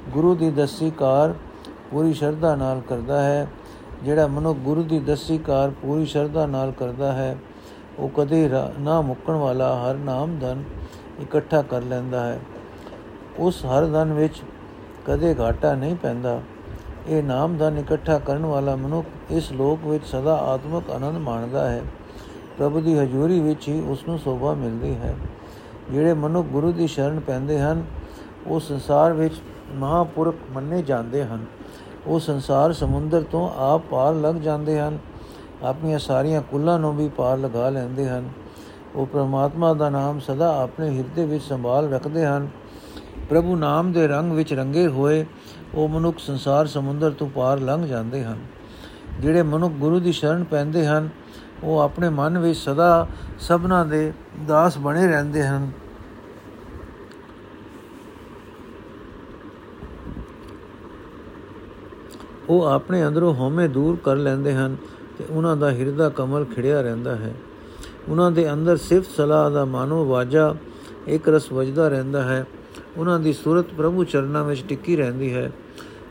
ਗੁਰੂ 0.08 0.34
ਦੀ 0.34 0.50
ਦਸੀ 0.50 0.90
ਕਾਰ 0.90 1.34
ਪੂਰੀ 1.90 2.14
ਸ਼ਰਧਾ 2.14 2.56
ਨਾਲ 2.56 2.80
ਕਰਦਾ 2.80 3.22
ਹੈ। 3.22 3.46
ਜਿਹੜਾ 4.02 4.26
ਮਨੁੱਖ 4.26 4.58
ਗੁਰੂ 4.58 4.82
ਦੀ 4.82 4.98
ਦਸੀ 4.98 5.38
ਕਾਰ 5.38 5.70
ਪੂਰੀ 5.70 6.06
ਸ਼ਰਧਾ 6.06 6.46
ਨਾਲ 6.46 6.72
ਕਰਦਾ 6.72 7.12
ਹੈ 7.12 7.36
ਉਹ 7.98 8.08
ਕਦੇ 8.08 8.50
ਨਾ 8.80 9.00
ਮੁੱਕਣ 9.00 9.32
ਵਾਲਾ 9.32 9.76
ਹਰ 9.76 9.94
ਨਾਮ 9.94 10.38
ਧਨ 10.38 10.64
ਇਕੱਠਾ 11.22 11.62
ਕਰ 11.62 11.82
ਲੈਂਦਾ 11.82 12.26
ਹੈ। 12.26 12.40
ਉਸ 13.38 13.66
ਹਰ 13.66 13.86
ਧਨ 13.86 14.12
ਵਿੱਚ 14.12 14.42
ਕਦੇ 15.06 15.34
ਘਾਟਾ 15.40 15.74
ਨਹੀਂ 15.74 15.96
ਪੈਂਦਾ। 15.96 16.40
ਇਹ 17.08 17.22
ਨਾਮ 17.22 17.56
ਧਨ 17.56 17.78
ਇਕੱਠਾ 17.78 18.18
ਕਰਨ 18.18 18.46
ਵਾਲਾ 18.46 18.76
ਮਨੁੱਖ 18.76 19.06
ਇਸ 19.30 19.52
ਲੋਕ 19.52 19.86
ਵਿੱਚ 19.86 20.06
ਸਦਾ 20.06 20.36
ਆਤਮਿਕ 20.36 20.90
ਆਨੰਦ 20.90 21.16
ਮਾਣਦਾ 21.16 21.70
ਹੈ। 21.70 21.82
ਪ੍ਰਭੂ 22.58 22.80
ਦੀ 22.80 22.98
ਹਜ਼ੂਰੀ 22.98 23.40
ਵਿੱਚ 23.40 23.68
ਹੀ 23.68 23.80
ਉਸ 23.80 24.08
ਨੂੰ 24.08 24.18
ਸੋਭਾ 24.18 24.54
ਮਿਲਦੀ 24.54 24.94
ਹੈ। 24.94 25.16
ਜਿਹੜੇ 25.90 26.14
ਮਨੁੱਖ 26.14 26.48
ਗੁਰੂ 26.48 26.72
ਦੀ 26.72 26.86
ਸ਼ਰਨ 26.86 27.20
ਪੈਂਦੇ 27.20 27.60
ਹਨ, 27.60 27.84
ਉਹ 28.46 28.60
ਸੰਸਾਰ 28.60 29.12
ਵਿੱਚ 29.12 29.34
ਮਹਾਪੁਰਖ 29.74 30.34
ਮੰਨੇ 30.52 30.82
ਜਾਂਦੇ 30.82 31.24
ਹਨ। 31.24 31.44
ਉਹ 32.06 32.20
ਸੰਸਾਰ 32.20 32.72
ਸਮੁੰਦਰ 32.72 33.22
ਤੋਂ 33.22 33.50
ਆਪ 33.56 33.82
ਪਾਰ 33.90 34.14
ਲੱਗ 34.14 34.34
ਜਾਂਦੇ 34.34 34.80
ਹਨ। 34.80 34.98
ਆਪਣੀਆਂ 35.66 35.98
ਸਾਰੀਆਂ 35.98 36.42
ਕੁੱਲਾਂ 36.42 36.78
ਨੂੰ 36.78 36.96
ਵੀ 36.96 37.08
ਪਾਰ 37.08 37.38
ਲਗਾ 37.38 37.70
ਲੈਂਦੇ 37.70 38.08
ਹਨ। 38.08 38.28
ਉਹ 38.94 39.06
ਪ੍ਰਮਾਤਮਾ 39.06 39.74
ਦਾ 39.74 39.90
ਨਾਮ 39.90 40.20
ਸਦਾ 40.20 40.62
ਆਪਣੇ 40.62 40.98
ਹਿਰਦੇ 40.98 41.26
ਵਿੱਚ 41.26 41.44
ਸੰਭਾਲ 41.44 41.92
ਰੱਖਦੇ 41.92 42.26
ਹਨ। 42.26 42.48
ਪ੍ਰਭੂ 43.30 43.56
ਨਾਮ 43.56 43.92
ਦੇ 43.92 44.08
ਰੰਗ 44.08 44.32
ਵਿੱਚ 44.32 44.54
ਰੰਗੇ 44.54 44.86
ਹੋਏ 44.86 45.26
ਉਹ 45.74 45.88
ਮਨੁੱਖ 45.88 46.18
ਸੰਸਾਰ 46.18 46.66
ਸਮੁੰਦਰ 46.66 47.10
ਤੋਂ 47.10 47.28
ਪਾਰ 47.28 47.60
ਲੰਘ 47.60 47.86
ਜਾਂਦੇ 47.86 48.24
ਹਨ। 48.24 48.38
ਜਿਹੜੇ 49.20 49.42
ਮਨੁੱਖ 49.42 49.74
ਗੁਰੂ 49.74 50.00
ਦੀ 50.00 50.12
ਸ਼ਰਨ 50.12 50.44
ਪੈਂਦੇ 50.44 50.86
ਹਨ, 50.86 51.08
ਉਹ 51.64 51.78
ਆਪਣੇ 51.78 52.08
ਮਨ 52.08 52.38
ਵਿੱਚ 52.38 52.58
ਸਦਾ 52.58 53.06
ਸਭਨਾ 53.38 53.84
ਦੇ 53.84 54.12
ਦਾਸ 54.46 54.78
ਬਣੇ 54.78 55.06
ਰਹਿੰਦੇ 55.06 55.46
ਹਨ। 55.46 55.70
ਉਹ 62.48 62.64
ਆਪਣੇ 62.64 63.06
ਅੰਦਰੋਂ 63.06 63.34
ਹਉਮੈ 63.34 63.66
ਦੂਰ 63.66 63.96
ਕਰ 64.04 64.16
ਲੈਂਦੇ 64.16 64.54
ਹਨ। 64.54 64.76
ਤੇ 65.18 65.24
ਉਹਨਾਂ 65.30 65.56
ਦਾ 65.56 65.70
ਹਿਰਦਾ 65.70 66.08
ਕਮਲ 66.08 66.44
ਖਿੜਿਆ 66.44 66.80
ਰਹਿੰਦਾ 66.80 67.16
ਹੈ। 67.16 67.34
ਉਹਨਾਂ 68.08 68.30
ਦੇ 68.30 68.52
ਅੰਦਰ 68.52 68.76
ਸਿਫਤ 68.76 69.10
ਸਲਾਹ 69.16 69.50
ਦਾ 69.50 69.64
ਮਾਨੋ 69.64 70.04
ਵਾਜਾ 70.04 70.54
ਇੱਕ 71.06 71.28
ਰਸ 71.28 71.52
ਵਜਦਾ 71.52 71.88
ਰਹਿੰਦਾ 71.88 72.22
ਹੈ। 72.22 72.46
ਉਹਨਾਂ 72.96 73.20
ਦੀ 73.20 73.32
ਸੂਰਤ 73.32 73.66
ਪ੍ਰਭੂ 73.76 74.04
ਚਰਨਾਂ 74.04 74.44
ਵਿੱਚ 74.44 74.64
ਟਿੱਕੀ 74.68 74.96
ਰਹਿੰਦੀ 74.96 75.34
ਹੈ। 75.34 75.52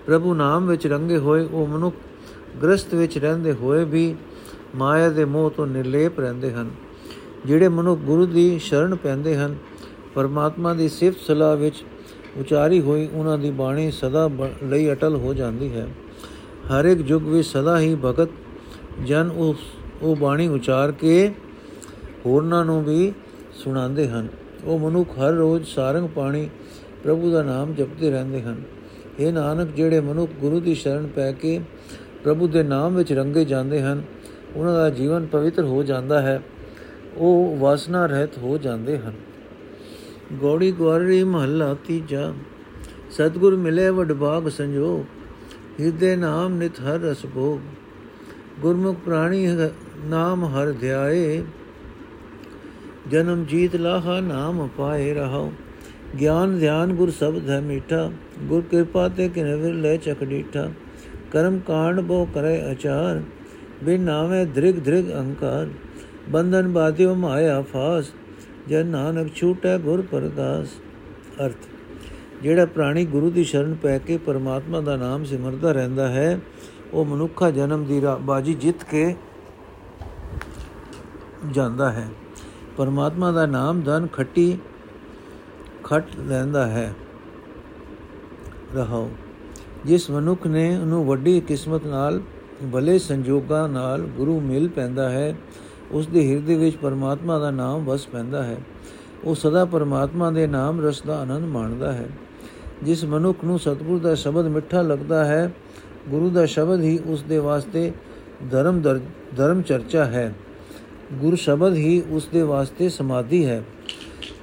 ਪ੍ਰਭੂ 0.05 0.33
ਨਾਮ 0.33 0.67
ਵਿੱਚ 0.67 0.87
ਰੰਗੇ 0.87 1.17
ਹੋਏ, 1.17 1.45
ਉਹ 1.45 1.67
ਮਨੁੱਖ 1.67 1.95
ਗ੍ਰਸਤ 2.63 2.93
ਵਿੱਚ 2.93 3.17
ਰਹਿੰਦੇ 3.17 3.53
ਹੋਏ 3.53 3.85
ਵੀ 3.85 4.15
ਮਾਇਆ 4.75 5.09
ਦੇ 5.09 5.25
ਮੋਹ 5.25 5.51
ਤੋਂ 5.51 5.67
ਨਿਰਲੇਪ 5.67 6.19
ਰਹਿੰਦੇ 6.19 6.53
ਹਨ। 6.53 6.69
ਜਿਹੜੇ 7.45 7.67
ਮਨੁੱਖ 7.67 8.01
ਗੁਰੂ 8.01 8.25
ਦੀ 8.25 8.59
ਸ਼ਰਨ 8.59 8.95
ਪੈਂਦੇ 8.95 9.37
ਹਨ, 9.37 9.55
ਪਰਮਾਤਮਾ 10.15 10.73
ਦੀ 10.73 10.89
ਸਿਫਤ 10.89 11.19
ਸਲਾਹ 11.19 11.55
ਵਿੱਚ 11.55 11.83
ਉਚਾਰੀ 12.37 12.81
ਹੋਈ, 12.81 13.09
ਉਹਨਾਂ 13.13 13.37
ਦੀ 13.37 13.51
ਬਾਣੀ 13.51 13.91
ਸਦਾ 13.91 14.29
ਲਈ 14.63 14.91
ਅਟਲ 14.91 15.15
ਹੋ 15.15 15.33
ਜਾਂਦੀ 15.33 15.75
ਹੈ। 15.75 15.87
ਹਰ 16.67 16.85
ਇੱਕ 16.85 17.11
ਯੁੱਗ 17.11 17.23
ਵਿੱਚ 17.23 17.47
ਸਦਾ 17.47 17.79
ਹੀ 17.79 17.97
ਭਗਤ 18.05 18.29
ਜਨ 19.03 19.31
ਉਸ, 19.35 19.57
ਉਹ 20.01 20.15
ਬਾਣੀ 20.15 20.47
ਉਚਾਰ 20.47 20.91
ਕੇ 20.91 21.31
ਹੋਰਨਾਂ 22.25 22.65
ਨੂੰ 22.65 22.83
ਵੀ 22.83 23.13
ਸੁਣਾਉਂਦੇ 23.53 24.07
ਹਨ। 24.07 24.27
ਉਹ 24.63 24.79
ਮਨੁੱਖ 24.79 25.19
ਹਰ 25.19 25.31
ਰੋਜ਼ 25.31 25.67
ਸਾਰੰਗ 25.67 26.09
ਪਾਣੀ 26.09 26.49
ਪ੍ਰਭੂ 27.03 27.31
ਦਾ 27.31 27.43
ਨਾਮ 27.43 27.73
ਜਪਦੇ 27.73 28.09
ਰਹਿੰਦੇ 28.09 28.41
ਹਨ। 28.41 28.61
ਇਹ 29.19 29.33
ਨਾਨਕ, 29.33 29.69
ਜਿਹੜੇ 29.75 29.99
ਮਨੁੱਖ 29.99 30.31
ਗੁਰੂ 30.31 30.59
ਦੀ 30.59 30.75
ਸ਼ਰਨ 30.75 31.07
ਪੈ 31.07 31.31
ਕੇ 31.31 31.61
ਪ੍ਰਭੂ 32.23 32.47
ਦੇ 32.47 32.63
ਨਾਮ 32.63 32.95
ਵਿੱਚ 32.95 33.13
ਰੰਗੇ 33.13 33.45
ਜਾਂਦੇ 33.45 33.81
ਹਨ, 33.81 34.03
ਉਹਨਾਂ 34.55 34.73
ਦਾ 34.73 34.89
ਜੀਵਨ 34.89 35.25
ਪਵਿੱਤਰ 35.25 35.63
ਹੋ 35.63 35.83
ਜਾਂਦਾ 35.83 36.21
ਹੈ। 36.21 36.43
ਉਹ 37.17 37.57
ਵਾਸਨਾ 37.59 38.05
ਰਹਿਤ 38.05 38.37
ਹੋ 38.37 38.57
ਜਾਂਦੇ 38.57 38.97
ਹਨ। 38.97 39.13
ਗੋੜੀ 40.33 40.71
ਗਵਾਰੀ 40.71 41.23
ਮਹੱਲਾ 41.23 41.75
ਤੀਜਾ। 41.87 42.33
ਸਤਗੁਰ 43.11 43.55
ਮਿਲੇ 43.55 43.89
ਵਡਭਾਗ 43.89 44.47
ਸੰਜੋ 44.47 45.05
ਹਿਰਦੇ 45.79 46.15
ਨਾਮ 46.15 46.53
ਨਿਤ 46.57 46.79
ਹਰ 46.79 46.99
ਰਸ 46.99 47.25
ਭੋਗ। 47.35 47.59
ਗੁਰਮੁਖ 48.61 48.97
ਪ੍ਰਾਣੀ 49.05 49.47
ਨਾਮ 50.05 50.43
ਹਰ 50.45 50.71
ਧਿਆਏ, 50.71 51.43
ਜਨਮ 53.11 53.43
ਜੀਤ 53.45 53.75
ਲਾਹਾ 53.75 54.19
ਨਾਮ 54.21 54.67
ਪਾਏ 54.77 55.13
ਰਹਾਓ 55.13 55.51
ਗਿਆਨ 56.19 56.57
ਧਿਆਨ 56.59 56.93
ਗੁਰ 56.95 57.09
ਸਬਦ 57.11 57.49
ਹੈ 57.49 57.59
ਮੀਠਾ, 57.61 58.09
ਗੁਰ 58.39 58.61
ਕਿਰਪਾ 58.61 59.07
ਤੇ 59.07 59.27
ਕਿਨੇ 59.29 59.55
ਵਿਰ 59.55 59.73
ਲੈ 59.73 59.95
ਚਕ 59.97 60.23
ਡੀਠਾ। 60.23 60.69
ਕਰਮ 61.31 61.59
ਕਾਂਡ 61.59 61.99
ਬੋ 62.01 62.25
ਕਰੇ 62.35 62.59
ਅਚਾਰ, 62.71 63.21
ਬਿਨ 63.83 64.01
ਨਾਮੇ 64.01 64.43
ਦ੍ਰਿਗ 64.45 64.75
ਦ੍ਰਿਗ 64.75 65.09
ਅਹੰਕਾਰ 65.09 65.69
ਬੰਧਨ 66.29 66.67
ਬਾਧਿਓ 66.67 67.15
ਮਾਇਆ 67.15 67.61
ਫਾਸ, 67.63 68.11
ਜਨ 68.69 68.87
ਨਾਨਕ 68.87 69.33
ਛੂਟੈ 69.35 69.77
ਗੁਰ 69.77 70.01
ਪਰਦਾਸ। 70.01 70.67
ਅਰਥ, 71.45 71.67
ਜਿਹੜਾ 72.43 72.65
ਪ੍ਰਾਣੀ 72.65 73.05
ਗੁਰੂ 73.05 73.29
ਦੀ 73.31 73.43
ਸ਼ਰਨ 73.43 73.73
ਪੈ 73.73 73.97
ਕੇ 73.97 74.17
ਪਰਮਾਤਮਾ 74.17 74.81
ਦਾ 74.81 74.95
ਨਾਮ 74.95 75.23
ਸਿਮਰਦਾ 75.23 75.71
ਰਹਿੰਦਾ 75.71 76.07
ਹੈ 76.07 76.39
ਉਹ 76.95 77.05
ਮਨੁੱਖਾ 77.05 77.51
ਜਨਮ 77.51 77.83
ਦੀ 77.83 78.01
ਬਾਜੀ 78.21 78.53
ਜਿੱਤ 78.53 78.83
ਕੇ 78.83 79.15
ਜਾਂਦਾ 81.51 81.91
ਹੈ। 81.91 82.09
ਪਰਮਾਤਮਾ 82.77 83.31
ਦਾ 83.31 83.45
ਨਾਮ 83.45 83.81
ਧਨ 83.81 84.07
ਖੱਟੀ 84.07 84.57
ਖਟ 85.83 86.03
ਲੈਂਦਾ 86.17 86.67
ਹੈ। 86.67 86.93
ਰਹਾਓ। 88.75 89.09
ਜਿਸ 89.85 90.09
ਮਨੁੱਖ 90.11 90.47
ਨੇ 90.47 90.77
ਉਹਨੂੰ 90.77 91.05
ਵੱਡੀ 91.05 91.41
ਕਿਸਮਤ 91.41 91.85
ਨਾਲ, 91.85 92.21
ਭਲੇ 92.73 92.99
ਸੰਜੋਗਾਂ 92.99 93.69
ਨਾਲ 93.69 94.01
ਗੁਰੂ 94.01 94.39
ਮਿਲ 94.39 94.69
ਪੈਂਦਾ 94.69 95.09
ਹੈ 95.09 95.35
ਉਸ 95.91 96.07
ਦੇ 96.07 96.31
ਹਿਰਦੇ 96.31 96.55
ਵਿੱਚ 96.55 96.75
ਪਰਮਾਤਮਾ 96.75 97.39
ਦਾ 97.39 97.51
ਨਾਮ 97.51 97.85
ਵਸ 97.85 98.07
ਪੈਂਦਾ 98.07 98.43
ਹੈ। 98.43 98.57
ਉਹ 99.23 99.35
ਸਦਾ 99.35 99.65
ਪਰਮਾਤਮਾ 99.65 100.31
ਦੇ 100.31 100.47
ਨਾਮ 100.47 100.85
ਰਸ 100.85 101.01
ਦਾ 101.01 101.19
ਆਨੰਦ 101.19 101.45
ਮਾਣਦਾ 101.45 101.93
ਹੈ। 101.93 102.09
ਜਿਸ 102.83 103.05
ਮਨੁੱਖ 103.05 103.45
ਨੂੰ 103.45 103.59
ਸਤਿਗੁਰ 103.59 103.99
ਦਾ 103.99 104.15
ਸ਼ਬਦ 104.15 104.47
ਮਿੱਠਾ 104.47 104.81
ਲੱਗਦਾ 104.81 105.25
ਹੈ 105.25 105.53
ਗੁਰੂ 106.09 106.29
ਦਾ 106.29 106.45
ਸ਼ਬਦ 106.45 106.81
ਹੀ 106.81 106.99
ਉਸ 107.05 107.23
ਦੇ 107.23 107.37
ਵਾਸਤੇ 107.37 107.91
ਧਰਮ 108.51 108.81
ਧਰਮ 109.37 109.61
ਚਰਚਾ 109.61 110.05
ਹੈ। 110.05 110.33
ਗੁਰੂ 111.13 111.35
ਸ਼ਬਦ 111.35 111.73
ਹੀ 111.73 112.03
ਉਸ 112.09 112.27
ਦੇ 112.33 112.41
ਵਾਸਤੇ 112.41 112.89
ਸਮਾਧੀ 112.89 113.45
ਹੈ। 113.45 113.63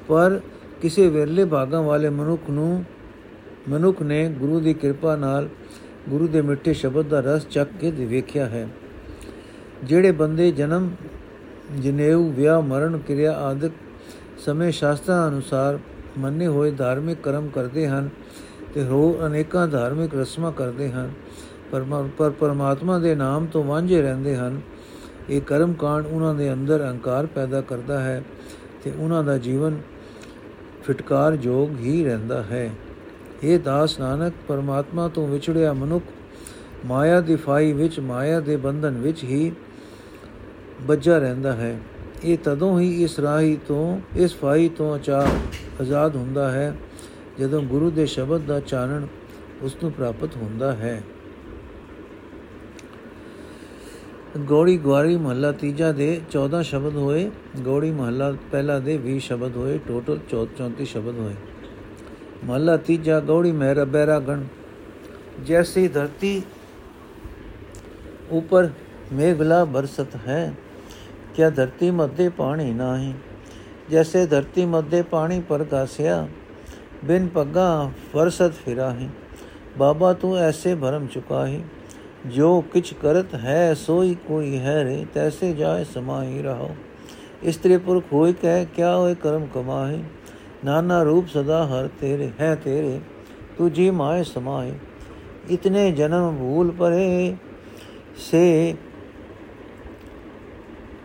ਪਰ 0.09 0.41
ਕਿਸੇ 0.83 1.09
ਵੇਰਲੇ 1.09 1.45
ਭਾਗਾਂ 1.45 1.83
ਵਾਲੇ 1.83 2.09
ਮਨੁੱਖ 2.09 2.51
ਨੂੰ 2.51 2.85
ਮਨੁੱਖ 3.69 4.03
ਨੇ 4.03 4.29
ਗੁਰੂ 4.29 4.61
ਦੀ 4.61 4.75
ਕਿਰਪਾ 4.75 5.17
ਨਾਲ 5.17 5.49
ਗੁਰੂ 6.09 6.29
ਦੇ 6.29 6.43
ਮਿੱਠੇ 6.43 6.75
ਸ਼ਬਦ 6.75 7.07
ਦਾ 7.07 7.21
ਰਸ 7.21 7.47
ਚੱਕ 7.51 7.71
ਕੇ 7.81 7.91
ਵੇਖਿਆ 7.91 8.47
ਹੈ। 8.47 8.69
ਜਿਹੜੇ 9.85 10.11
ਬੰਦੇ 10.11 10.53
ਜਨਮ, 10.53 10.91
ਜਨੇਊ, 11.81 12.31
ਵਿਆਹ, 12.33 12.63
ਮਰਨ, 12.63 12.99
ਕਿਰਿਆ 12.99 13.33
ਆਦਿਕ 13.33 13.73
ਸਮੇਂ 14.39 14.73
ਸ਼ਾਸਤਰਾਂ 14.73 15.29
ਅਨੁਸਾਰ 15.29 15.79
ਮੰਨੇ 16.19 16.47
ਹੋਏ 16.47 16.71
ਧਾਰਮਿਕ 16.71 17.19
ਕਰਮ 17.23 17.49
ਕਰਦੇ 17.49 17.89
ਹਨ 17.89 18.09
ਤੇ 18.75 18.83
ਹੋ 18.85 19.27
ਅਨੇਕਾਂ 19.27 19.69
ਧਾਰਮਿਕ 19.69 20.15
ਰਸਮਾਂ 20.15 20.53
ਕਰਦੇ 20.53 20.91
ਹਨ 20.91 21.13
ਪਰ 21.73 22.31
ਪਰਮਾਤਮਾ 22.31 22.99
ਦੇ 22.99 23.15
ਨਾਮ 23.15 23.47
ਤੋਂ 23.47 23.65
ਵਾਂਝੇ 23.65 24.01
ਰਹਿੰਦੇ 24.03 24.37
ਹਨ। 24.37 24.61
ਇਹ 25.31 25.41
ਕਰਮ 25.41 25.73
ਕਾਂਡ 25.73 26.07
ਉਹਨਾਂ 26.07 26.35
ਦੇ 26.35 26.53
ਅੰਦਰ 26.53 26.83
ਅਹੰਕਾਰ 26.83 27.27
ਪੈਦਾ 27.27 27.61
ਕਰਦਾ 27.61 28.01
ਹੈ 28.01 28.23
ਤੇ 28.85 28.93
ਉਹਨਾਂ 28.99 29.23
ਦਾ 29.25 29.37
ਜੀਵਨ 29.39 29.79
ਫਟਕਾਰ 30.83 31.37
ਜੋਗ 31.37 31.79
ਹੀ 31.79 32.05
ਰਹਿੰਦਾ 32.05 32.43
ਹੈ। 32.43 32.71
ਇਹ 33.45 33.59
ਦਾਸ 33.59 33.99
ਨਾਨਕ, 34.01 34.33
ਪਰਮਾਤਮਾ 34.49 35.09
ਤੋਂ 35.09 35.27
ਵਿਛੜਿਆ 35.29 35.73
ਮਨੁੱਖ 35.73 36.05
ਮਾਇਆ 36.87 37.21
ਦੀ 37.21 37.37
ਫਾਈ 37.37 37.73
ਵਿੱਚ, 37.73 38.01
ਮਾਇਆ 38.01 38.41
ਦੇ 38.41 38.57
ਬੰਧਨ 38.57 38.99
ਵਿੱਚ 38.99 39.25
ਹੀ 39.25 39.53
ਬੱਝਾ 40.83 41.19
ਰਹਿੰਦਾ 41.19 41.53
ਹੈ। 41.53 41.79
ਇਹ 42.25 42.39
ਤਦੋਂ 42.45 42.79
ਹੀ 42.81 43.03
ਇਸ 43.03 43.19
ਰਾਹੀ 43.21 43.57
ਤੋਂ, 43.69 44.01
ਇਸ 44.17 44.35
ਫਾਈ 44.35 44.69
ਤੋਂ 44.69 44.95
ਅਚਾ 44.97 45.27
ਆਜ਼ਾਦ 45.81 46.17
ਹੁੰਦਾ 46.17 46.51
ਹੈ 46.51 46.75
ਜਦੋਂ 47.41 47.63
ਗੁਰੂ 47.63 47.91
ਦੇ 47.91 48.07
ਸ਼ਬਦ 48.07 48.41
ਦਾ 48.41 48.61
ਚਾਨਣ 48.61 49.07
ਉਸ 49.63 49.77
ਨੂੰ 49.83 49.93
ਪ੍ਰਾਪਤ 49.93 50.37
ਹੁੰਦਾ 50.37 50.73
ਹੈ। 50.73 51.03
ਗੋੜੀ 54.39 54.77
ਗਵਾਰੀ 54.79 55.17
ਮਹੱਲਾ 55.17 55.51
ਤੀਜਾ 55.53 55.91
ਦੇ 55.93 56.21
14 56.31 56.63
ਸ਼ਬਦ 56.63 56.95
ਹੋਏ, 56.97 57.31
ਗੋੜੀ 57.61 57.91
ਮਹੱਲਾ 57.91 58.31
ਪਹਿਲਾ 58.53 58.79
ਦੇ 58.79 58.97
20 58.99 59.19
ਸ਼ਬਦ 59.19 59.57
ਹੋਏ 59.57 59.79
ਟੋਟਲ 59.79 60.19
34 60.31 60.85
ਸ਼ਬਦ 60.85 61.19
ਹੋਏ। 61.19 61.35
ਮਹੱਲਾ 62.45 62.77
ਤੀਜਾ, 62.77 63.19
ਗੋੜੀ 63.21 63.53
ਮਹਿਰਾ 63.53 63.85
ਬਹਿਰਾ 63.85 64.19
ਗਣ। 64.21 64.45
ਜੈਸੀ 65.47 65.89
ਧਰਤੀ 65.89 66.43
ਉਪਰ 68.31 68.69
ਮੇਘਲਾ 69.13 69.65
ਬਰਸਤ 69.65 70.17
ਹੈ, 70.27 70.55
ਕਿਆ 71.35 71.51
ਧਰਤੀ 71.51 71.91
ਮੱਧੇ 71.91 72.29
ਪਾਣੀ 72.29 72.73
ਨਾਹੀ। 72.73 73.15
ਜੈਸੇ 73.91 74.25
ਧਰਤੀ 74.27 74.67
ਮੱਧੇ 74.67 75.03
ਪਾਣੀ 75.03 75.41
ਪਰਕਾਸਿਆ, 75.41 76.27
ਬਿਨ 77.05 77.29
ਪੱਗਾ 77.29 77.91
ਫਰਸਤ 78.13 78.53
ਫਿਰਾਹੀ। 78.55 79.09
ਬਾਬਾ 79.79 80.13
ਤੂੰ 80.13 80.37
ਐਸੇ 80.39 80.75
ਭਰਮ 80.75 81.07
ਚੁਕਾਹੀ। 81.07 81.63
ਜੋ 82.27 82.61
ਕਿਛ 82.73 82.93
ਕਰਤ 82.93 83.35
ਹੈ, 83.35 83.75
ਸੋਈ 83.75 84.15
ਕੋਈ 84.27 84.59
ਹੈ 84.59 84.83
ਰੇ 84.85 85.05
ਤੈਸੇ 85.15 85.53
ਜਾਏ 85.53 85.85
ਸਮਾਈ 85.85 86.43
ਰਹੋ। 86.43 86.71
ਇਸਤਰੀ 87.43 87.77
ਪੁਰਖ 87.77 88.13
ਹੋਏ 88.13 88.33
ਕਹਿ, 88.33 88.67
ਕਿਆ 88.75 88.97
ਹੋਏ 88.97 89.15
ਕਰਮ 89.15 89.47
ਕਮਾਏ 89.55 89.99
ਨਾਨਾ 90.65 91.03
ਰੂਪ 91.03 91.29
ਸਦਾ 91.29 91.65
ਹਰ 91.67 91.89
ਤੇਰੇ, 92.01 92.31
ਹੈ 92.41 92.55
ਤੇਰੇ 92.55 93.01
ਤੂੰ 93.59 93.73
ਜੀ 93.73 93.91
ਮਾਏ 93.91 94.23
ਸਮਾਏ 94.25 94.73
ਇਤਨੇ 95.51 95.91
ਜਨਮ 95.93 96.37
ਭੂਲ 96.37 96.71
ਪਰੇ 96.71 97.37
ਸੇ, 98.31 98.75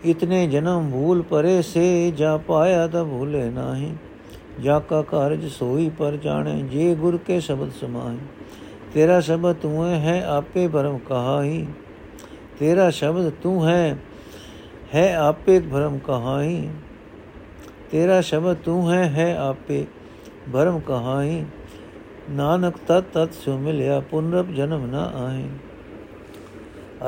ਇਤਨੇ 0.06 0.46
ਜਨਮ 0.48 0.90
ਭੂਲ 0.92 1.22
ਪਰੇ 1.22 1.62
ਸੇ, 1.62 2.12
ਜਾ 2.18 2.38
ਪਾਇਆ 2.38 2.88
ਤਾਂ 2.88 3.06
ਭੂਲੇ 3.06 3.50
ਨਾਹੀ। 3.50 3.94
ਜਾ 4.62 4.80
ਕਾ 4.80 5.02
ਕਾਰਜ 5.02 5.46
ਸੋਈ 5.48 5.90
ਪਰ 5.90 6.16
ਜਾਣੇ, 6.16 6.62
ਜੇ 6.62 6.94
ਗੁਰ 6.96 7.18
ਕੇ 7.18 7.40
ਸ਼ਬਦ 7.40 7.72
ਸਮਾਏ 7.72 8.18
ਤੇਰਾ 8.94 9.20
ਸ਼ਬਦ 9.20 9.56
ਤੂੰ 9.56 9.86
ਹੈ 9.86 10.22
ਆਪੇ 10.28 10.68
ਭਰਮ 10.68 10.98
ਕਹਾਈ 11.00 11.66
ਤੇਰਾ 12.60 12.90
ਸ਼ਬਦ 12.90 13.30
ਤੂੰ 13.44 13.68
ਹੈ 13.68 13.98
ਹੈ 14.96 15.14
ਆਪੇ 15.18 15.60
ਭਰਮ 15.62 15.98
ਕਹਾਈ 15.98 16.68
ਤੇਰਾ 17.92 18.20
ਸ਼ਬਦ 18.22 18.58
ਤੂੰ 18.58 18.92
ਹੈ 18.92 19.04
ਹੈ 19.10 19.36
ਆਪੇ 19.40 19.86
ਭਰਮ 20.54 20.80
ਕਹਾਈ 20.80 21.44
ਨਾਨਕ 22.30 22.78
ਤਤ 22.88 23.04
ਤਤ 23.14 23.34
ਸੁ 23.36 23.58
ਮਿਲਿਆ 23.58 24.00
ਪੁਨਰਪ 24.00 24.52
ਜਨਮ 24.52 24.86
ਨਾ 24.86 25.12
ਆਏ 25.18 25.48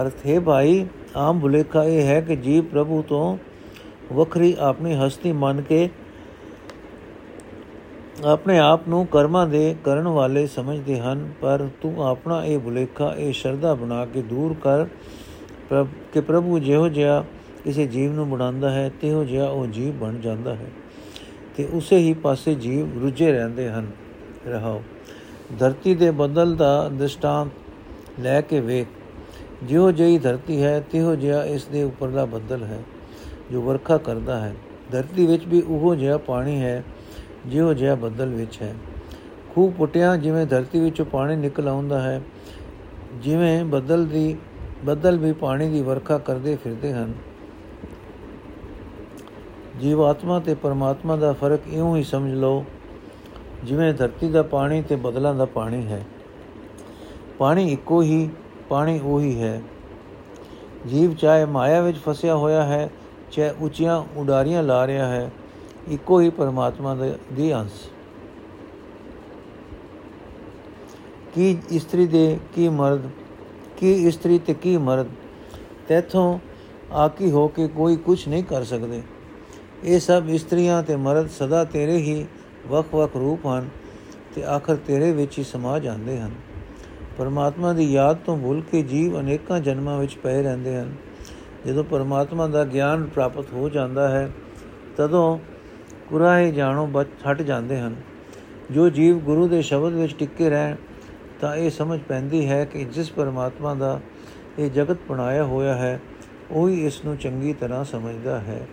ਅਰਥ 0.02 0.26
ਹੈ 0.26 0.40
ਭਾਈ 0.40 0.86
ਆਮ 1.18 1.40
ਭੁਲੇਖਾ 1.40 1.84
ਇਹ 1.84 2.06
ਹੈ 2.06 2.20
ਕਿ 2.22 2.36
ਜੀਵ 2.36 2.64
ਪ੍ਰਭੂ 2.64 3.02
ਤੋਂ 3.02 3.38
ਵੱਖਰੀ 4.14 4.56
ਆਪਣੀ 4.60 4.96
ਹਸਤੀ 4.96 5.32
ਮੰਨ 5.32 5.62
ਕੇ 5.62 5.90
ਆਪਣੇ 8.26 8.60
ਆਪ 8.60 8.88
ਨੂੰ 8.88 9.08
ਕਰਮਾਂ 9.08 9.48
ਦੇ 9.48 9.76
ਕਰਨ 9.84 10.08
ਵਾਲੇ 10.08 10.48
ਸਮਝਦੇ 10.48 11.00
ਹਨ, 11.00 11.32
ਪਰ 11.42 11.68
ਤੂੰ 11.82 12.08
ਆਪਣਾ 12.08 12.46
ਇਹ 12.46 12.60
ਭੁਲੇਖਾ, 12.60 13.16
ਇਹ 13.18 13.34
ਸ਼ਰਧਾ 13.34 13.74
ਬਣਾ 13.74 14.06
ਕੇ 14.06 14.22
ਦੂਰ 14.22 14.54
ਕਰ 14.54 14.86
ਕਿ 16.14 16.22
ਪ੍ਰਭੂ 16.22 16.60
ਜਿਹੋ 16.60 16.90
ਜਿਹਾ 16.90 17.26
ਕਿਸੇ 17.64 17.88
ਜੀਵ 17.88 18.14
ਨੂੰ 18.14 18.30
ਬਣਾਉਂਦਾ 18.30 18.72
ਹੈ, 18.72 18.92
ਤਿਹੋ 19.02 19.24
ਜਿਹਾ 19.24 19.48
ਉਹ 19.48 19.68
ਜੀਵ 19.68 19.94
ਬਣ 19.94 20.18
ਜਾਂਦਾ 20.18 20.56
ਹੈ। 20.56 20.66
ਤੇ 21.58 21.68
ਉਸੇ 21.74 21.98
ਹੀ 21.98 22.14
ਪਾਸੇ 22.14 22.56
ਜੀਵ 22.56 23.02
ਰੁੱਝੇ 23.02 23.32
ਰਹਿੰਦੇ 23.32 23.70
ਹਨ। 23.70 23.88
ਰਹਾਓ। 24.48 24.82
ਧਰਤੀ 25.60 25.96
ਦੇ 25.96 26.12
ਬਦਲ 26.12 26.56
ਦਾ 26.56 26.90
ਦ੍ਰਿਸ਼ਟਾਂਤ 26.90 27.50
ਲੈ 28.20 28.42
ਕੇ 28.42 28.60
ਵੇਖ। 28.60 28.88
ਜਿਉ 29.64 29.92
ਜਿਹੀ 29.92 30.18
ਧਰਤੀ 30.18 30.64
ਹੈ, 30.64 30.80
ਤਿਹੋ 30.92 31.16
ਜਿਹਾ 31.16 31.44
ਇਸ 31.46 31.66
ਦੇ 31.66 31.84
ਉੱਪਰਲਾ 31.84 32.26
ਬੱਦਲ 32.26 32.64
ਹੈ, 32.64 32.84
ਜੋ 33.52 33.62
ਵਰਖਾ 33.62 33.98
ਕਰਦਾ 33.98 34.40
ਹੈ। 34.40 34.56
ਧਰਤੀ 34.92 35.26
ਵਿੱਚ 35.28 35.48
ਵੀ 35.48 35.62
ਉਹੋ 35.62 35.96
ਜਿਹਾ 35.96 36.18
ਪਾਣੀ 36.18 36.62
ਹੈ 36.62 36.84
ਜਿਉ 37.48 37.74
ਜਿਹਾ 37.74 37.96
ਬੱਦਲ 37.96 38.30
ਵਿੱਚ 38.30 38.62
ਹੈ। 38.62 38.76
ਖੂਬ 39.56 39.74
ਪੁੱਟਿਆ, 39.74 40.18
ਜਿਵੇਂ 40.18 40.46
ਧਰਤੀ 40.46 40.80
ਵਿੱਚੋਂ 40.80 41.06
ਪਾਣੀ 41.06 41.36
ਨਿਕਲ 41.36 41.68
ਆਉਂਦਾ 41.68 42.02
ਹੈ, 42.02 42.22
ਜਿਵੇਂ 43.16 43.66
ਬੱਦਲ 43.66 44.06
ਦੀ, 44.06 44.38
ਬੱਦਲ 44.86 45.18
ਵੀ 45.18 45.34
ਪਾਣੀ 45.34 45.70
ਦੀ 45.70 45.82
ਵਰਖਾ 45.82 46.18
ਕਰਦੇ 46.18 46.56
ਫਿਰਦੇ 46.56 46.94
ਹਨ। 46.94 47.14
ਜੀਵਾਤਮਾ 49.82 50.40
ਤੇ 50.40 50.54
ਪਰਮਾਤਮਾ 50.54 51.16
ਦਾ 51.16 51.34
ਫ਼ਰਕ 51.34 51.60
ਇਉਂ 51.68 51.98
ਹੀ 51.98 52.04
ਸਮਝ 52.04 52.34
ਲਓ, 52.34 52.66
ਜਿਵੇਂ 53.64 53.94
ਧਰਤੀ 53.94 54.30
ਦਾ 54.30 54.44
ਪਾਣੀ 54.44 54.82
ਤੇ 54.82 54.96
ਬਦਲਾਂ 54.96 55.36
ਦਾ 55.36 55.46
ਪਾਣੀ 55.46 55.88
ਹੈ। 55.88 56.06
ਪਾਣੀ 57.38 57.72
ਇੱਕੋ 57.72 58.02
ਹੀ, 58.02 58.30
ਪਾਣੀ 58.70 59.00
ਉਹੀ 59.04 59.42
ਹੈ। 59.42 59.62
ਜੀਵ 60.88 61.14
ਚਾਹੇ 61.14 61.46
ਮਾਇਆ 61.46 61.82
ਵਿੱਚ 61.82 61.98
ਫਸਿਆ 61.98 62.36
ਹੋਇਆ 62.36 62.64
ਹੈ, 62.64 62.90
ਚਾਹੇ 63.32 63.54
ਉੱਚੀਆਂ 63.60 64.04
ਉਡਾਰੀਆਂ 64.18 64.64
ਲਾ 64.64 64.88
ਰਿਹਾ 64.88 65.08
ਹੈ 65.08 65.32
ਇੱਕੋ 65.88 66.22
ਹੀ 66.22 66.30
ਪਰਮਾਤਮਾ 66.30 66.98
ਦੀ 67.34 67.54
ਅੰਸ਼। 67.54 67.90
ਕੀ 71.34 71.58
ਇਸਤਰੀ 71.72 72.08
ਦੇ 72.08 72.40
ਕੀ 72.56 72.70
ਮਰਦ, 72.70 73.02
ਕੀ 73.78 74.08
ਇਸਤਰੀ 74.08 74.40
ਤੇ 74.40 74.54
ਕੀ 74.54 74.78
ਮਰਦ, 74.78 75.08
ਤੇਥੋਂ 75.88 76.40
ਆਕੀ 76.92 77.32
ਹੋ 77.32 77.48
ਕੇ 77.48 77.68
ਕੋਈ 77.68 77.96
ਕੁਝ 77.96 78.28
ਨਹੀਂ 78.28 78.44
ਕਰ 78.44 78.64
ਸਕਦੇ। 78.64 79.02
ਇਹ 79.84 80.00
ਸਭ 80.00 80.24
ਇਸਤਰੀਆਂ 80.30 80.84
ਤੇ 80.84 80.96
ਮਰਦ 80.96 81.30
ਸਦਾ 81.30 81.64
ਤੇਰੇ 81.64 81.98
ਹੀ 81.98 82.26
ਵਕ-ਵਕ 82.68 83.16
ਰੂਪ 83.16 83.46
ਹਨ 83.46 83.70
ਤੇ 84.36 84.44
ਆਖਰ 84.44 84.76
ਤੇਰੇ 84.76 85.12
ਵਿੱਚ 85.12 85.40
ਹੀ 85.40 85.44
ਸਮਾ 85.44 85.80
ਜਾਂਦੇ 85.80 86.20
ਹਨ। 86.20 86.32
ਪਰਮਾਤਮਾ 87.18 87.74
ਦੀ 87.74 87.94
ਯਾਦ 87.94 88.18
ਤੋਂ 88.18 88.38
ਭੁੱਲ 88.38 88.62
ਕੇ 88.62 88.84
ਜੀਵ 88.84 89.20
ਅਨੇਕਾਂ 89.20 89.60
ਜਨਮਾਂ 89.60 90.00
ਵਿੱਚ 90.00 90.16
ਪਏ 90.16 90.44
ਰਹਿੰਦੇ 90.44 90.78
ਹਨ। 90.78 90.96
ਜਦੋਂ 91.68 91.84
ਪਰਮਾਤਮਾ 91.84 92.48
ਦਾ 92.48 92.64
ਗਿਆਨ 92.64 93.06
ਪ੍ਰਾਪਤ 93.06 93.46
ਹੋ 93.54 93.70
ਜਾਂਦਾ 93.70 94.10
ਹੈ, 94.10 94.32
ਤਦੋਂ 94.98 95.40
ਕੁਰਾਹੇ 96.10 96.52
ਜਾਣੋ 96.52 96.86
ਬਚ 96.86 97.08
ਹਟ 97.32 97.42
ਜਾਂਦੇ 97.42 97.80
ਹਨ। 97.80 97.96
ਜੋ 98.72 98.90
ਜੀਵ 98.90 99.20
ਗੁਰੂ 99.20 99.48
ਦੇ 99.48 99.62
ਸ਼ਬਦ 99.62 99.94
ਵਿੱਚ 99.94 100.16
ਟਿੱਕੇ 100.16 100.50
ਰਹਿਣ, 100.50 100.76
ਤਾਂ 101.42 101.56
ਇਹ 101.56 101.70
ਸਮਝ 101.70 102.00
ਪੈਂਦੀ 102.00 102.48
ਹੈ 102.50 102.66
ਕਿ 102.66 102.84
ਜਿਸ 102.86 103.12
ਪਰਮਾਤਮਾ 103.12 103.74
ਦਾ 103.74 104.00
ਇਹ 104.60 104.72
ਜਗਤ 104.72 104.98
ਬਣਾਇਆ 105.10 105.44
ਹੋਇਆ 105.44 105.74
ਹੈ, 105.74 106.00
ਉਹੀ 106.52 106.86
ਇਸ 106.86 107.06
ਨੂੰ 107.06 107.18
ਚੰਗੀ 107.18 107.54
ਤਰ੍ਹਾਂ 107.54 107.84
ਸਮਝਦਾ 107.84 108.40
ਹੈ। 108.40 108.68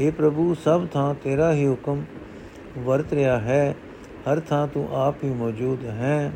हे 0.00 0.12
ਪ੍ਰਭੂ, 0.12 0.54
ਸਭ 0.54 0.86
ਥਾਂ 0.86 1.14
ਤੇਰਾ 1.14 1.52
ਹੀ 1.52 1.66
ਹੁਕਮ 1.66 2.02
ਵਰਤ 2.78 3.12
ਰਿਹਾ 3.12 3.38
ਹੈ, 3.38 3.74
ਹਰ 4.22 4.40
ਥਾਂ 4.40 4.66
ਤੂੰ 4.68 4.88
ਆਪ 4.92 5.24
ਹੀ 5.24 5.28
ਮੌਜੂਦ 5.28 5.84
ਹੈ। 5.84 6.32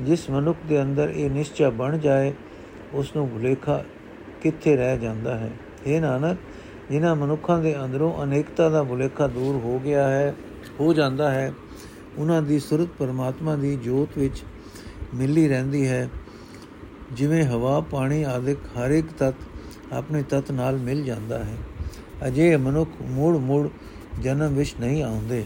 ਜਿਸ 0.00 0.30
ਮਨੁੱਖ 0.30 0.58
ਦੇ 0.68 0.82
ਅੰਦਰ 0.82 1.08
ਇਹ 1.08 1.30
ਨਿਸ਼ਚੈ 1.30 1.70
ਬਣ 1.70 1.98
ਜਾਏ 1.98 2.32
ਉਸ 2.92 3.16
ਨੂੰ 3.16 3.28
ਭੁਲੇਖਾ 3.28 3.84
ਕਿੱਥੇ 4.42 4.76
ਰਹਿ 4.76 4.98
ਜਾਂਦਾ 4.98 5.38
ਹੈ। 5.38 5.50
ਇਹ 5.86 6.00
ਨਾਨਕ 6.00 6.38
ਜਿਨ੍ਹਾਂ 6.90 7.16
ਮਨੁੱਖਾਂ 7.16 7.58
ਦੇ 7.58 7.84
ਅੰਦਰੋਂ 7.84 8.24
ਅਨੇਕਤਾ 8.24 8.68
ਦਾ 8.68 8.82
ਭੁਲੇਖਾ 8.82 9.26
ਦੂਰ 9.26 9.54
ਹੋ 9.56 9.78
ਗਿਆ 9.78 10.08
ਹੈ, 10.08 10.34
ਹੋ 10.80 10.92
ਜਾਂਦਾ 10.92 11.30
ਹੈ, 11.30 11.52
ਉਹਨਾਂ 12.18 12.42
ਦੀ 12.42 12.58
ਸੁਰਤ 12.58 12.88
ਪਰਮਾਤਮਾ 12.98 13.56
ਦੀ 13.56 13.76
ਜੋਤ 13.76 14.18
ਵਿੱਚ 14.18 14.42
ਮਿਲੀ 15.14 15.48
ਰਹਿੰਦੀ 15.48 15.88
ਹੈ। 15.88 16.08
ਜਿਵੇਂ 17.12 17.44
ਹਵਾ, 17.44 17.80
ਪਾਣੀ 17.80 18.22
ਆਦਿਕ 18.22 18.58
ਹਰ 18.58 18.90
ਇੱਕ 18.90 19.06
ਤਤ 19.18 19.34
ਆਪਣੇ 19.92 20.22
ਤਤ 20.22 20.50
ਨਾਲ 20.50 20.76
ਮਿਲ 20.76 21.04
ਜਾਂਦਾ 21.04 21.44
ਹੈ। 21.44 21.56
ਅਜੇ 22.26 22.56
ਮਨੁੱਖ 22.56 22.90
ਮੂੜ 23.02 23.36
ਮੂੜ 23.36 23.68
ਜਨਮ 24.22 24.54
ਵਿੱਚ 24.54 24.74
ਨਹੀਂ 24.80 25.02
ਆਉਂਦੇ। 25.02 25.44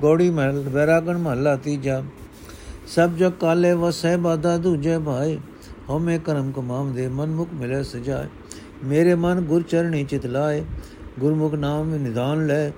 ਗੋੜੀ 0.00 0.30
ਮਹਲ, 0.30 0.68
ਵੈਰਾਗਣ 0.68 1.18
ਮਹਲਾ, 1.18 1.56
ਤੀਜਾ, 1.56 2.02
ਸਭ 2.86 3.10
ਜੋ 3.10 3.30
ਕਾਲੇ 3.30 3.72
ਵਸੈ 3.72 4.16
ਬਾਦਾ 4.16 4.56
ਦੂਜੇ 4.56 4.98
ਭਾਈ 4.98 5.38
ਹਉਮੈ 5.90 6.18
ਕਰਮ 6.18 6.52
ਕਮਾਮ 6.52 6.92
ਦੇ 6.92 7.08
ਮਨਮੁਖ 7.08 7.48
ਮਿਲੇ 7.54 7.82
ਸਜਾਏ। 7.82 8.26
ਮੇਰੇ 8.82 9.14
ਮਨ 9.14 9.40
ਗੁਰ 9.40 9.62
ਚਰਣੀ 9.62 10.04
ਚਿਤ 10.04 10.26
ਲਾਏ 10.26 10.64
ਗੁਰਮੁਖ 11.20 11.54
ਨਾਮ 11.54 11.94
ਨਿਦਾਨ 11.94 12.46
ਲੈ 12.46 12.70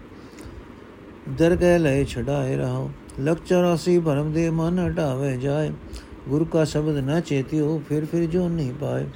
ਦਰਗਹਿ 1.38 1.78
ਲੈ 1.78 2.02
ਛਡਾਏ 2.04 2.56
ਰਹਾ 2.56 2.88
ਲਖ 3.20 3.40
84 3.52 3.98
ਭਰਮ 4.04 4.32
ਦੇ 4.32 4.48
ਮਨ 4.50 4.78
ਹਟਾਵੇ 4.78 5.36
ਜਾਏ 5.36 5.70
ਗੁਰ 6.28 6.44
ਕਾ 6.44 6.64
ਸ਼ਬਦ 6.64 6.98
ਨਾ 6.98 7.20
ਚੇਤਿਓ 7.20 7.78
ਫਿਰ 7.88 8.04
ਫਿਰ 8.04 8.26
ਜੋ 8.26 8.48
ਨਹੀਂ 8.48 8.72
ਪਾਏ 8.74 9.06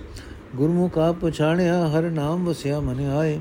ਗੁਰਮੁਖ 0.56 0.98
ਆਪ 0.98 1.16
ਪਛਾਣਿਆ 1.22 1.86
ਹਰ 1.88 2.10
ਨਾਮ 2.10 2.44
ਵਸਿਆ 2.44 2.80
ਮਨ 2.80 3.00
ਆਏ 3.08 3.38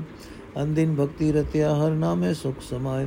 ਅੰਦਿਨ 0.58 0.94
ਭਗਤੀ 0.94 1.30
ਰਤਿਆ 1.32 1.74
ਹਰ 1.76 1.90
ਨਾਮੇ 1.90 2.32
ਸੁਖ 2.34 2.60
ਸਮਾਏ 2.60 3.06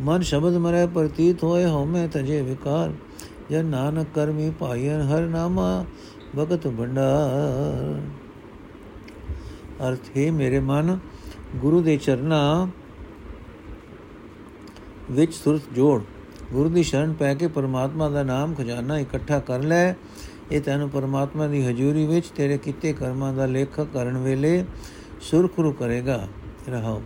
ਮਨ 0.00 0.22
ਸ਼ਬਦ 0.22 0.56
ਮਰੇ 0.56 0.86
ਪ੍ਰਤੀਤ 0.86 1.44
ਹੋਏ 1.44 1.64
ਹਉਮੈ 1.64 2.06
ਤਜੇ 2.06 2.40
ਵਿਕਾਰ 2.42 2.92
ਜਨ 3.50 3.66
ਨਾਨਕ 3.66 4.06
ਕਰਮੀ 4.14 4.50
ਪਾਈਨ 4.50 5.00
ਹਰ 5.02 5.26
ਨਾਮਾ 5.26 5.84
ਭਗਤ 6.36 6.66
ਭੰਡਾਰ 6.68 8.00
ਅਰਥ, 9.88 10.18
ਹੈ 10.18 10.32
ਮੇਰੇ 10.32 10.60
ਮਨ, 10.60 10.98
ਗੁਰੂ 11.56 11.82
ਦੇ 11.82 11.96
ਚਰਨਾਂ 11.96 12.66
ਵਿੱਚ 15.10 15.34
ਸੁਰਤ 15.34 15.62
ਜੋੜ। 15.72 16.02
ਗੁਰੂ 16.52 16.68
ਦੀ 16.68 16.82
ਸ਼ਰਨ 16.82 17.12
ਪੈ 17.12 17.34
ਕੇ 17.34 17.46
ਪਰਮਾਤਮਾ 17.46 18.08
ਦਾ 18.08 18.22
ਨਾਮ 18.22 18.54
ਖਜ਼ਾਨਾ 18.54 18.98
ਇਕੱਠਾ 18.98 19.38
ਕਰ 19.38 19.62
ਲੈ। 19.62 19.94
ਇਹ 20.52 20.60
ਤੈਨੂੰ 20.60 20.90
ਪਰਮਾਤਮਾ 20.90 21.46
ਦੀ 21.46 21.66
ਹਜ਼ੂਰੀ 21.66 22.06
ਵਿੱਚ 22.06 22.26
ਤੇਰੇ 22.26 22.58
ਕੀਤੇ 22.58 22.92
ਕਰਮਾਂ 22.92 23.34
ਦਾ 23.34 23.46
ਲੇਖਾ 23.46 23.84
ਕਰਨ 23.84 24.18
ਵੇਲੇ 24.18 24.64
ਸੁਰਖਰੂ 25.20 25.72
ਕਰੇਗਾ। 25.72 26.28
ਰਹਾਓ। 26.68 27.02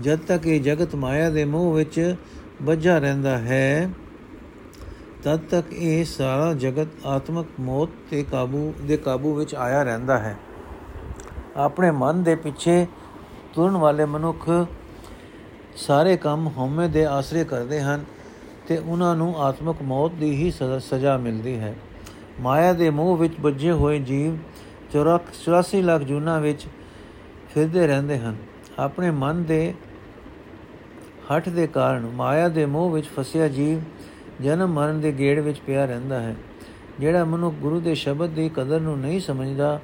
ਜਦ 0.00 0.18
ਤੱਕ 0.18 0.46
ਇਹ 0.46 0.60
ਜਗਤ 0.60 0.94
ਮਾਇਆ 0.94 1.30
ਦੇ 1.30 1.44
ਮੋਹ 1.44 1.74
ਵਿੱਚ 1.74 2.14
ਵੱਜਾ 2.62 2.98
ਰਹਿੰਦਾ 2.98 3.38
ਹੈ, 3.38 3.90
ਤਦ 5.22 5.40
ਤੱਕ 5.40 5.72
ਇਹ 5.72 6.04
ਸਾਰਾ 6.04 6.54
ਜਗਤ 6.54 6.86
ਆਤਮਕ 7.06 7.46
ਮੌਤ 7.60 7.88
ਤੇ 8.10 8.22
ਕਾਬੂ, 8.22 8.74
ਦੇ 8.82 8.96
ਕਾਬੂ 8.96 9.34
ਵਿੱਚ 9.34 9.54
ਆਇਆ 9.54 9.82
ਰਹਿੰਦਾ 9.82 10.18
ਹੈ। 10.18 10.36
ਆਪਣੇ 11.56 11.90
ਮਨ 11.90 12.22
ਦੇ 12.22 12.34
ਪਿੱਛੇ 12.34 12.86
ਤੁਰਨ 13.54 13.76
ਵਾਲੇ 13.76 14.04
ਮਨੁੱਖ 14.04 14.50
ਸਾਰੇ 15.76 16.16
ਕੰਮ 16.16 16.50
ਹਉਮੈ 16.58 16.88
ਦੇ 16.88 17.06
ਆਸਰੇ 17.06 17.44
ਕਰਦੇ 17.44 17.80
ਹਨ 17.80 18.04
ਤੇ 18.68 18.78
ਉਹਨਾਂ 18.78 19.16
ਨੂੰ 19.16 19.42
ਆਤਮਕ 19.42 19.76
ਮੌਤ 19.82 20.12
ਦੀ 20.12 20.30
ਹੀ 20.30 20.50
ਸਜ਼ਾ 20.80 21.16
ਮਿਲਦੀ 21.16 21.58
ਹੈ। 21.58 21.74
ਮਾਇਆ 22.40 22.72
ਦੇ 22.72 22.90
ਮੋਹ 22.90 23.16
ਵਿੱਚ 23.16 23.34
ਵੱਜੇ 23.40 23.72
ਹੋਏ 23.72 23.98
ਜੀਵ 23.98 24.36
84 25.36 25.82
ਲੱਖ 25.82 26.02
ਜੂਨਾ 26.02 26.38
ਵਿੱਚ 26.38 26.66
ਫਿਰਦੇ 27.54 27.86
ਰਹਿੰਦੇ 27.86 28.18
ਹਨ। 28.18 28.36
ਆਪਣੇ 28.78 29.10
ਮਨ 29.10 29.44
ਦੇ 29.44 29.74
ਹੱਠ 31.32 31.48
ਦੇ 31.48 31.66
ਕਾਰਨ 31.66 32.10
ਮਾਇਆ 32.14 32.48
ਦੇ 32.48 32.66
ਮੋਹ 32.66 32.90
ਵਿੱਚ 32.90 33.06
ਫਸਿਆ 33.06 33.48
ਜੀਵ 33.48 33.78
ਜਨਮ 34.44 34.72
ਮਰਨ 34.72 35.00
ਦੇ 35.00 35.12
ਗੇੜ 35.12 35.40
ਵਿੱਚ 35.40 35.60
ਪਿਆ 35.66 35.84
ਰਹਿੰਦਾ 35.84 36.20
ਹੈ। 36.20 36.36
ਜਿਹੜਾ 37.00 37.24
ਮਨੁ 37.24 37.50
ਗੁਰੂ 37.50 37.80
ਦੇ 37.80 37.94
ਸ਼ਬਦ 37.94 38.30
ਦੀ 38.30 38.48
ਕਦਰ 38.48 38.80
ਨੂੰ 38.80 38.98
ਨਹੀਂ 38.98 39.20
ਸਮਝਦਾ 39.20 39.80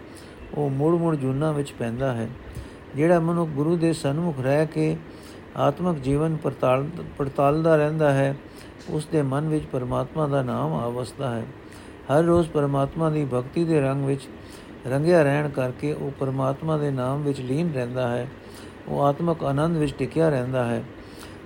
ਉਹ 0.54 0.70
ਮੁੜ 0.70 0.94
ਮੁੜ 0.94 1.16
ਜੁਨਾ 1.16 1.52
ਵਿੱਚ 1.52 1.72
ਪੈਂਦਾ 1.72 2.12
ਹੈ, 2.12 2.28
ਜਿਹੜਾ 2.96 3.20
ਮਨੁ 3.20 3.46
ਗੁਰੂ 3.46 3.76
ਦੇ 3.76 3.92
ਸਨਮੁਖ 3.92 4.40
ਰਹਿ 4.40 4.66
ਕੇ 4.66 4.96
ਆਤਮਿਕ 5.56 5.98
ਜੀਵਨ 5.98 6.36
ਪੜਤਾਲ, 6.36 6.86
ਪੜਤਾਲਦਾ 7.18 7.76
ਰਹਿੰਦਾ 7.76 8.12
ਹੈ 8.12 8.36
ਉਸ 8.88 9.06
ਦੇ 9.06 9.22
ਮਨ 9.22 9.48
ਵਿੱਚ 9.48 9.64
ਪਰਮਾਤਮਾ 9.64 10.26
ਦਾ 10.26 10.42
ਨਾਮ 10.42 10.72
ਆਵਸਦਾ 10.74 11.34
ਹੈ। 11.34 11.46
ਹਰ 12.10 12.22
ਰੋਜ਼ 12.22 12.48
ਪਰਮਾਤਮਾ 12.50 13.10
ਦੀ 13.10 13.24
ਭਗਤੀ 13.24 13.64
ਦੇ 13.64 13.80
ਰੰਗ 13.80 14.04
ਵਿੱਚ 14.04 14.28
ਰੰਗਿਆ 14.86 15.22
ਰਹਿਣ 15.22 15.48
ਕਰਕੇ 15.48 15.92
ਉਹ 15.92 16.10
ਪਰਮਾਤਮਾ 16.10 16.76
ਦੇ 16.78 16.90
ਨਾਮ 16.90 17.22
ਵਿੱਚ 17.22 17.40
ਲੀਨ 17.40 17.72
ਰਹਿੰਦਾ 17.72 18.08
ਹੈ, 18.08 18.28
ਉਹ 18.88 19.02
ਆਤਮਿਕ 19.02 19.44
ਆਨੰਦ 19.44 19.76
ਵਿੱਚ 19.76 19.94
ਟਿਕਿਆ 19.94 20.28
ਰਹਿੰਦਾ 20.28 20.64
ਹੈ। 20.64 20.82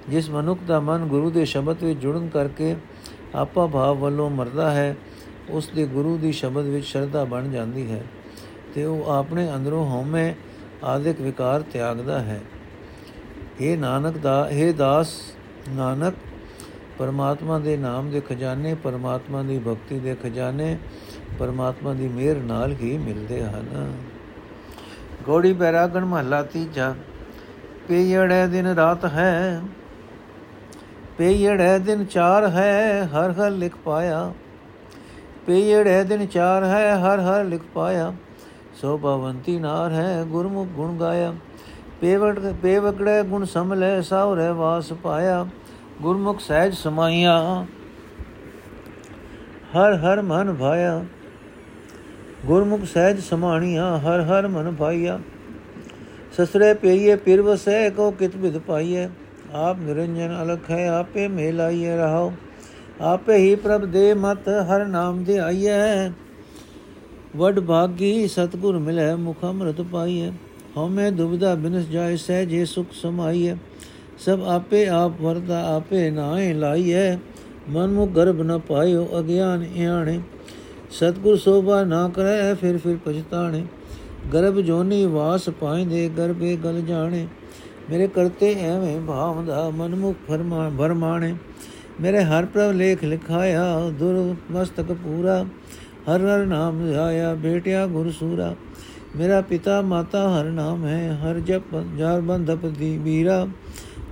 ਜਿਸ 0.08 0.30
ਮਨੁੱਖ 0.30 0.60
ਦਾ 0.66 0.80
ਮਨ 0.80 1.06
ਗੁਰੂ 1.06 1.30
ਦੇ 1.30 1.44
ਸ਼ਬਦ 1.44 1.84
ਵਿੱਚ 1.84 2.00
ਜੁੜਨ 2.00 2.28
ਕਰਕੇ 2.28 2.76
ਆਪਾ 3.34 3.66
ਭਾਵ 3.66 3.98
ਵੱਲੋਂ 3.98 4.30
ਮਰਦਾ 4.30 4.70
ਹੈ 4.70 4.96
ਉਸ 5.50 5.68
ਦੇ 5.68 5.86
ਗੁਰੂ 5.86 6.16
ਦੀ 6.16 6.32
ਸ਼ਬਦ 6.32 6.64
ਵਿੱਚ 6.64 6.86
ਸ਼ਰਧਾ 6.86 7.24
ਬਣ 7.24 7.48
ਜਾਂਦੀ 7.48 7.90
ਹੈ। 7.90 8.04
ਤੇ 8.76 8.84
ਉਹ 8.84 9.10
ਆਪਣੇ 9.10 9.48
ਅੰਦਰੋਂ 9.54 9.84
ਹਉਮੈ 9.86 10.34
ਆਦਿਕ 10.84 11.20
ਵਿਕਾਰ 11.20 11.62
ਤਿਆਗਦਾ 11.62 12.18
ਹੈ। 12.18 12.40
ਇਹ 13.60 13.78
ਨਾਨਕ 13.78 14.16
ਦਾ 14.18 14.48
ਇਹ 14.50 14.74
ਦਾਸ 14.74 15.12
ਨਾਨਕ, 15.68 16.14
ਪਰਮਾਤਮਾ 16.98 17.58
ਦੇ 17.58 17.76
ਨਾਮ 17.76 18.10
ਦੇ 18.10 18.20
ਖਜ਼ਾਨੇ, 18.20 18.74
ਪਰਮਾਤਮਾ 18.74 19.42
ਦੀ 19.42 19.58
ਭਗਤੀ 19.58 19.98
ਦੇ 19.98 20.14
ਖਜ਼ਾਨੇ, 20.14 20.76
ਪਰਮਾਤਮਾ 21.38 21.94
ਦੀ 21.94 22.08
ਮਿਹਰ 22.08 22.36
ਨਾਲ 22.36 22.72
ਹੀ 22.72 22.96
ਮਿਲਦੇ 22.98 23.42
ਹਨ। 23.44 23.92
ਗੋੜੀ 25.24 25.52
ਬੈਰਾਗਣ 25.52 26.04
ਮਹਲਾ 26.04 26.42
ਤੀਜਾ, 26.42 26.94
ਪੇਯੜੇ 27.88 28.46
ਦਿਨ 28.46 28.66
ਰਾਤ 28.66 29.04
ਹੈ, 29.04 29.62
ਪੇਯੜੇ 31.18 31.78
ਦਿਨ 31.78 32.04
ਚਾਰ 32.04 32.48
ਹੈ, 32.48 33.06
ਹਰ 33.06 33.30
ਹਰ 33.30 33.50
ਲਿਖ 33.50 33.76
ਪਾਇਆ। 33.84 34.32
ਪੇਯੜੇ 35.46 36.02
ਦਿਨ 36.04 36.26
ਚਾਰ 36.26 36.64
ਹੈ, 36.64 36.96
ਹਰ 36.96 37.20
ਹਰ 37.20 37.44
ਲਿਖ 37.44 37.62
ਪਾਇਆ। 37.74 38.12
ਸੋ 38.76 38.96
ਭਵੰਤੀ 38.98 39.58
ਨਾਰ 39.58 39.92
ਹੈ 39.92 40.24
ਗੁਰਮੁਖ 40.28 40.68
ਗੁਣ 40.68 40.96
ਗਾਇਆ। 40.96 41.32
ਪੇਵੜ 42.00 42.38
ਪੇਵਕੜੇ 42.62 43.22
ਗੁਣ 43.22 43.44
ਸਮਲੇ 43.44 44.00
ਸਾਉਰੇ 44.02 44.48
ਵਾਸ 44.48 44.92
ਪਾਇਆ। 44.92 45.46
ਗੁਰਮੁਖ 46.02 46.40
ਸਹਿਜ 46.40 46.74
ਸਮਾਈਆ 46.74 47.64
ਹਰ 49.76 49.94
ਹਰ 49.94 50.22
ਮਨ 50.22 50.52
ਭਾਇਆ। 50.54 51.04
ਗੁਰਮੁਖ 52.46 52.84
ਸਹਿਜ 52.84 53.20
ਸਮਾਣੀਆਂ, 53.20 53.98
ਹਰ 53.98 54.20
ਹਰ 54.20 54.48
ਮਨ 54.48 54.74
ਭਾਈਆ 54.74 55.18
ਸਸਰੇ 56.32 56.72
ਪਈਏ 56.74 57.16
ਪਿਰ 57.16 57.42
ਵਸੈ, 57.42 57.88
ਕੋ 57.90 58.10
ਕਿਤ 58.10 58.36
ਬਿਦ 58.36 58.58
ਪਾਈਏ 58.58 59.08
ਆਪ 59.54 59.78
ਨਿਰੰਜਨ 59.78 60.36
ਅਲਖ 60.42 60.70
ਹੈ 60.70 60.88
ਆਪੇ 60.88 61.26
ਮੇਲਾਈਏ 61.28 61.96
ਰਹਾਓ 61.96 62.32
ਆਪੇ 63.00 63.36
ਹੀ 63.36 63.54
ਪ੍ਰਭ 63.54 63.84
ਦੇ 63.84 64.12
ਮਤ 64.14 64.48
ਹਰ 64.48 64.86
ਨਾਮ 64.86 65.24
ਦੇ 65.24 65.38
ਆਈਏ 65.38 65.72
ਵਡ 67.36 67.60
ਭਾਗੀ 67.60 68.28
ਸਤਗੁਰ 68.28 68.78
ਮਿਲੇ, 68.78 69.14
ਮੁਖ 69.14 69.44
ਅੰਮ੍ਰਿਤ 69.44 69.80
ਪਾਈਏ 69.80 70.30
ਹਉਮੈ 70.76 71.10
ਦੁਬਿਧਾ 71.10 71.54
ਬਿਨਸ 71.54 71.86
ਜਾਏ, 71.86 72.16
ਸਹਿਜੇ 72.16 72.64
ਸੁਖ 72.64 72.86
ਸਮਾਈਏ 72.92 73.56
ਸਭ 74.18 74.44
ਆਪੇ 74.44 74.86
ਆਪ 74.86 75.20
ਵਰਦਾ, 75.20 75.62
ਆਪੇ 75.76 76.10
ਨਾਏ 76.10 76.52
ਲਾਈਏ 76.52 77.16
ਮਨ 77.70 77.90
ਮੁ 77.90 78.06
ਗਰਭ 78.06 78.40
ਨ 78.40 78.58
ਪਾਇਓ, 78.58 79.08
ਅਗਿਆਨ 79.18 79.64
ਇਆਣੇ। 79.76 80.20
ਸਤਗੁਰ 80.90 81.36
ਸੋਭਾ 81.36 81.82
ਨਾ 81.84 82.08
ਕਰੈ, 82.08 82.54
ਫਿਰ 82.54 82.78
ਫਿਰ 82.78 82.96
ਪਛਤਾਣੇ। 82.96 83.64
ਗਰਭ 84.32 84.60
ਜੋਨੀ 84.60 85.04
ਵਾਸ 85.06 85.48
ਪਾਇਂਦੇ, 85.50 86.08
ਗਰਭੇ 86.08 86.56
ਗਲ 86.56 86.80
ਜਾਣੇ। 86.80 87.26
ਮੇਰੇ 87.90 88.06
ਕਰਤੇ 88.06 88.54
ਐਵੇਂ 88.60 89.00
ਭਾਵ 89.00 89.44
ਦਾ 89.44 89.70
ਮਨਮੁਖ 89.70 90.16
ਫਰਮਾ 90.28 90.70
ਭਰਮਾਣੇ 90.78 91.34
ਮੇਰੇ 92.00 92.22
ਹਰ 92.24 92.44
ਪ੍ਰਭ 92.44 92.72
ਲੇਖ 92.72 93.04
ਲਿਖਾਇਆ 93.04 93.90
ਦੁਰ 93.90 94.34
ਮਸਤਕ 94.50 94.92
ਪੂਰਾ। 94.92 95.44
ਹਰ 96.06 96.24
ਹਰ 96.26 96.44
ਨਾਮ 96.46 96.82
ਆਇਆ 96.98 97.34
ਬੇਟਿਆ 97.34 97.86
ਗੁਰ 97.86 98.10
ਸੂਰਾ 98.10 98.54
ਮੇਰਾ 99.16 99.40
ਪਿਤਾ 99.40 99.80
ਮਾਤਾ 99.82 100.28
ਹਰ 100.30 100.50
ਨਾਮ 100.50 100.84
ਹੈ 100.86 101.18
ਹਰ 101.22 101.38
ਜਪ 101.40 101.76
ਜਾਰ 101.98 102.20
ਬੰਧਪ 102.20 102.66
ਦੀ 102.68 102.96
ਬੀਰਾ 102.98 103.44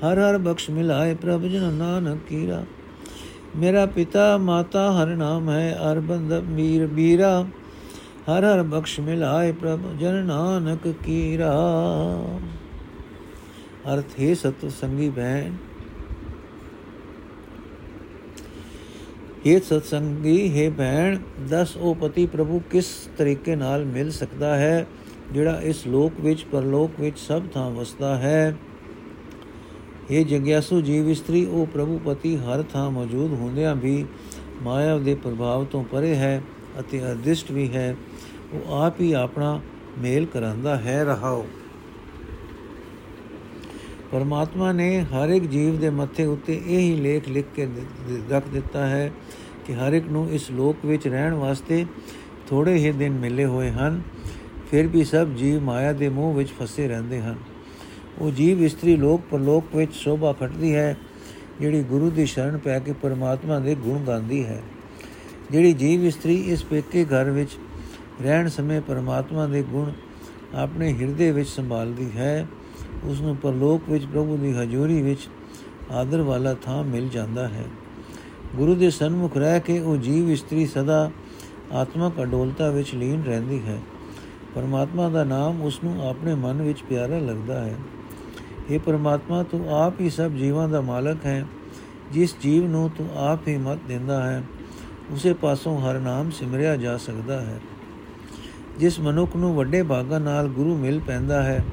ਹਰ 0.03 0.19
ਹਰ 0.21 0.39
ਬਖਸ਼ 0.39 0.71
ਮਿਲਾਏ 0.71 1.15
ਪ੍ਰਭ 1.15 1.43
ਜਨ 1.43 1.73
ਨਾਨਕ 1.73 2.19
ਕੀਰਾ 2.29 2.65
ਮੇਰਾ 3.57 3.85
ਪਿਤਾ 3.87 4.37
ਮਾਤਾ 4.37 4.91
ਹਰ 4.93 5.15
ਨਾਮ 5.17 5.51
ਹੈ 5.51 5.77
ਹਰ 5.83 6.01
ਬੰਧਪ 6.01 6.49
ਮੀਰ 6.49 6.87
ਬੀਰਾ 6.87 7.45
ਹਰ 8.29 8.45
ਹਰ 8.45 8.63
ਬਖਸ਼ 8.63 8.99
ਮਿਲਾਏ 9.01 9.53
ਪ੍ਰਭ 9.53 9.81
ਜਨ 10.01 10.25
ਨਾਨਕ 10.25 10.89
ਕੀਰਾ 11.05 11.53
ਅਰਥ 13.89 14.19
ਹੈ 14.21 14.35
ਸਤ 14.35 14.65
ਸੰਗੀ 19.45 19.53
ਬਹਿਨ 19.53 19.73
ਇਹ 19.73 19.81
ਸਤਸੰਗੀ, 19.81 20.65
ਹੈ 20.65 20.71
ਭੈਣ, 20.71 21.19
ਦਸ 21.51 21.77
ਉਹ 21.77 21.95
ਪਤੀ 21.95 22.27
ਪ੍ਰਭੂ 22.27 22.63
ਕਿਸ 22.71 23.09
ਤਰੀਕੇ 23.19 23.57
ਨਾਲ 23.57 23.85
ਮਿਲ 23.85 24.11
ਸਕਦਾ 24.11 24.57
ਹੈ, 24.57 24.87
ਜਿਹੜਾ 25.33 25.61
ਇਸ 25.63 25.87
ਲੋਕ 25.87 26.13
ਵਿੱਚ, 26.21 26.45
ਪਰਲੋਕ 26.45 26.91
ਵਿੱਚ 27.01 27.19
ਸਭ 27.19 27.43
ਥਾਂ 27.55 27.71
ਵਸਦਾ 27.71 28.17
ਹੈ? 28.17 28.57
ਇਹ 30.11 30.27
ਜਗਿਆਸੂ 30.27 30.81
ਜੀਵ 30.81 31.11
ਇਸਤਰੀ, 31.11 31.45
ਉਹ 31.45 31.67
ਪ੍ਰਭੂ 31.67 32.01
ਪਤੀ 32.05 32.37
ਹਰ 32.37 32.63
ਥਾਂ 32.63 32.91
ਮੌਜੂਦ 32.91 33.33
ਹੁੰਦਿਆਂ 33.33 33.77
ਵੀ 33.77 34.05
ਮਾਇਆ 34.63 34.99
ਦੇ 34.99 35.15
ਪ੍ਰਭਾਵ 35.15 35.65
ਤੋਂ 35.65 35.85
ਪਰੇ 35.85 36.15
ਹੈ 36.15 36.43
ਅਤੇ 36.81 37.13
ਅਦਿਸ਼ਟ 37.13 37.53
ਵੀ 37.53 37.73
ਹੈ। 37.75 37.97
ਉਹ 38.53 38.73
ਆਪ 38.73 39.01
ਹੀ 39.01 39.13
ਆਪਣਾ 39.13 39.61
ਮੇਲ 39.99 40.27
ਕਰਾਂਦਾ 40.27 40.77
ਹੈ, 40.77 41.05
ਰਹਾਓ। 41.05 41.47
ਪਰਮਾਤਮਾ 44.15 44.71
ਨੇ 44.73 44.89
ਹਰ 45.03 45.29
ਇੱਕ 45.29 45.45
ਜੀਵ 45.45 45.79
ਦੇ 45.79 45.91
ਮੱਥੇ 45.91 46.25
ਉੱਤੇ 46.25 46.61
ਇਹ 46.67 46.79
ਹੀ 46.79 46.95
ਲੇਖ 46.97 47.29
ਲਿਖ 47.29 47.47
ਕੇ 47.55 47.67
ਰੱਖ 48.31 48.49
ਦਿੱਤਾ 48.49 48.87
ਹੈ 48.87 49.11
ਕਿ 49.67 49.75
ਹਰ 49.75 49.93
ਇੱਕ 49.93 50.07
ਨੂੰ 50.09 50.29
ਇਸ 50.31 50.51
ਲੋਕ 50.51 50.85
ਵਿੱਚ 50.87 51.07
ਰਹਿਣ 51.09 51.35
ਵਾਸਤੇ 51.35 51.85
ਥੋੜੇ 52.49 52.75
ਹੀ 52.75 52.93
ਦਿਨ 52.93 53.13
ਮਿਲੇ 53.13 53.45
ਹੋਏ 53.45 53.71
ਹਨ, 53.71 54.01
ਫਿਰ 54.71 54.87
ਵੀ 54.87 55.05
ਸਭ 55.05 55.35
ਜੀਵ 55.37 55.61
ਮਾਇਆ 55.63 55.93
ਦੇ 55.93 56.09
ਮੋਹ 56.09 56.35
ਵਿੱਚ 56.35 56.53
ਫਸੇ 56.61 56.89
ਰਹਿੰਦੇ 56.89 57.21
ਹਨ। 57.21 57.37
ਉਹ 58.19 58.31
ਜੀਵ 58.31 58.63
ਇਸਤਰੀ 58.63 58.97
ਲੋਕ 58.97 59.21
ਪਰਲੋਕ 59.31 59.77
ਵਿੱਚ 59.77 59.95
ਸ਼ੋਭਾ 59.95 60.33
ਖਟਦੀ 60.33 60.75
ਹੈ, 60.75 60.97
ਜਿਹੜੀ 61.61 61.83
ਗੁਰੂ 61.83 62.11
ਦੀ 62.11 62.27
ਸ਼ਰਨ 62.27 62.59
ਪੈ 62.59 62.79
ਕੇ 62.79 62.93
ਪਰਮਾਤਮਾ 62.93 63.59
ਦੇ 63.59 63.75
ਗੁਣ 63.75 64.05
ਗਾਉਂਦੀ 64.05 64.45
ਹੈ। 64.45 64.63
ਜਿਹੜੀ 65.51 65.73
ਜੀਵ 65.73 66.05
ਇਸਤਰੀ 66.05 66.41
ਇਸ 66.43 66.65
ਪੇਕੇ 66.65 67.05
ਘਰ 67.05 67.31
ਵਿੱਚ 67.31 67.59
ਰਹਿਣ 68.23 68.49
ਸਮੇਂ 68.49 68.81
ਪਰਮਾਤਮਾ 68.81 69.47
ਦੇ 69.47 69.63
ਗੁਣ 69.63 69.93
ਆਪਣੇ 70.55 70.93
ਹਿਰਦੇ 70.93 71.33
ਵਿੱਚ 71.33 71.49
ਸੰਭਾਲਦੀ 71.49 72.11
ਹੈ 72.17 72.47
ਉਸ 73.05 73.21
ਨੂੰ 73.21 73.37
ਪਰਲੋਕ 73.37 73.83
ਵਿੱਚ, 73.89 74.05
ਪ੍ਰਭੂ 74.05 74.37
ਦੀ 74.37 74.53
ਹਜ਼ੂਰੀ 74.53 75.03
ਵਿੱਚ 75.03 75.29
ਆਦਰ 75.93 76.23
ਵਾਲਾ 76.23 76.55
ਥਾਂ 76.55 76.85
ਮਿਲ 76.85 77.09
ਜਾਂਦਾ 77.09 77.49
ਹੈ। 77.49 77.65
ਗੁਰੂ 78.57 78.75
ਦੇ 78.75 78.91
ਸਨਮੁਖ 78.91 79.37
ਰਹਿ 79.37 79.61
ਕੇ 79.61 79.81
ਉਹ 79.81 79.97
ਜੀਵ 79.97 80.31
ਇਸਤਰੀ 80.31 80.67
ਸਦਾ 80.67 81.11
ਆਤਮਕ 81.73 82.23
ਅਡੋਲਤਾ 82.23 82.71
ਵਿੱਚ 82.71 82.95
ਲੀਨ 82.95 83.23
ਰਹਿੰਦੀ 83.23 83.61
ਹੈ। 83.67 83.79
ਪਰਮਾਤਮਾ 84.55 85.09
ਦਾ 85.09 85.25
ਨਾਮ 85.25 85.63
ਉਸ 85.63 85.81
ਨੂੰ 85.85 86.09
ਆਪਣੇ 86.09 86.35
ਮਨ 86.35 86.63
ਵਿੱਚ 86.63 86.83
ਪਿਆਰਾ 86.83 87.19
ਲੱਗਦਾ 87.19 87.65
ਹੈ। 87.65 87.75
ਇਹ 88.71 88.81
ਪਰਮਾਤਮਾ 88.81 89.43
ਤੂੰ 89.43 89.75
ਆਪ 89.75 90.01
ਹੀ 90.01 90.11
ਸਭ 90.11 90.31
ਜੀਵਾਂ 90.31 90.69
ਦਾ 90.69 90.81
ਮਾਲਕ 90.81 91.27
ਹੈ। 91.27 91.47
ਜਿਸ 92.13 92.35
ਜੀਵ 92.43 92.67
ਨੂੰ 92.67 92.91
ਤੂੰ 92.91 93.09
ਆਪ 93.17 93.49
ਹੀ 93.49 93.57
ਮਤ 93.57 93.79
ਦਿੰਦਾ 93.89 94.23
ਹੈ, 94.23 94.43
ਉਸੇ 95.11 95.33
ਪਾਸੋਂ 95.33 95.81
ਹਰ 95.81 95.99
ਨਾਮ 95.99 96.31
ਸਿਮਰਿਆ 96.31 96.77
ਜਾ 96.77 96.97
ਸਕਦਾ 96.97 97.41
ਹੈ। 97.41 97.61
ਜਿਸ 98.79 99.01
ਮਨੁੱਖ 99.01 99.37
ਨੂੰ 99.37 99.55
ਵੱਡੇ 99.55 99.83
ਭਾਗਾਂ 99.83 100.21
ਨਾਲ 100.21 100.49
ਗੁਰੂ 100.49 100.77
ਮਿਲ 100.77 101.01
ਪੈਂਦਾ 101.01 101.43
ਹੈ 101.43 101.65